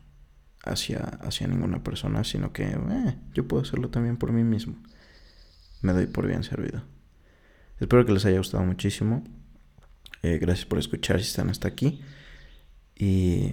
hacia, 0.65 1.01
hacia 1.23 1.47
ninguna 1.47 1.83
persona, 1.83 2.25
sino 2.25 2.53
que 2.53 2.65
eh, 2.65 3.19
yo 3.35 3.47
puedo 3.47 3.63
hacerlo 3.63 3.91
también 3.91 4.17
por 4.17 4.33
mí 4.33 4.45
mismo. 4.45 4.77
Me 5.83 5.93
doy 5.93 6.07
por 6.07 6.27
bien 6.27 6.43
servido. 6.43 6.83
Espero 7.79 8.05
que 8.05 8.13
les 8.13 8.25
haya 8.25 8.39
gustado 8.39 8.65
muchísimo. 8.65 9.25
Eh, 10.23 10.39
gracias 10.39 10.67
por 10.67 10.79
escuchar 10.79 11.21
si 11.21 11.29
están 11.29 11.49
hasta 11.51 11.69
aquí. 11.69 12.01
Y 12.97 13.53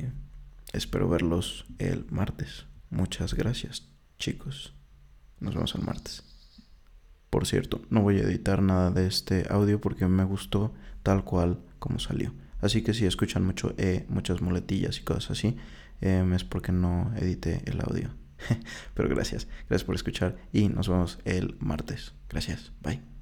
espero 0.73 1.07
verlos 1.07 1.65
el 1.77 2.05
martes. 2.09 2.65
Muchas 2.89 3.35
gracias, 3.35 3.87
chicos. 4.17 4.73
Nos 5.39 5.53
vemos 5.53 5.75
el 5.75 5.83
martes. 5.83 6.23
Por 7.29 7.45
cierto, 7.45 7.81
no 7.89 8.01
voy 8.01 8.17
a 8.17 8.23
editar 8.23 8.61
nada 8.61 8.89
de 8.91 9.07
este 9.07 9.45
audio 9.49 9.79
porque 9.81 10.07
me 10.07 10.23
gustó 10.23 10.73
tal 11.03 11.23
cual 11.23 11.59
como 11.79 11.99
salió. 11.99 12.33
Así 12.61 12.81
que 12.81 12.93
si 12.93 13.05
escuchan 13.05 13.45
mucho 13.45 13.75
E, 13.77 14.05
muchas 14.09 14.41
muletillas 14.41 14.97
y 14.97 15.03
cosas 15.03 15.31
así, 15.31 15.57
em, 16.01 16.33
es 16.33 16.43
porque 16.43 16.71
no 16.71 17.11
edité 17.15 17.61
el 17.65 17.81
audio. 17.81 18.09
Pero 18.93 19.09
gracias, 19.09 19.47
gracias 19.69 19.85
por 19.85 19.95
escuchar 19.95 20.37
y 20.51 20.69
nos 20.69 20.89
vemos 20.89 21.19
el 21.25 21.55
martes. 21.59 22.13
Gracias, 22.29 22.73
bye. 22.81 23.14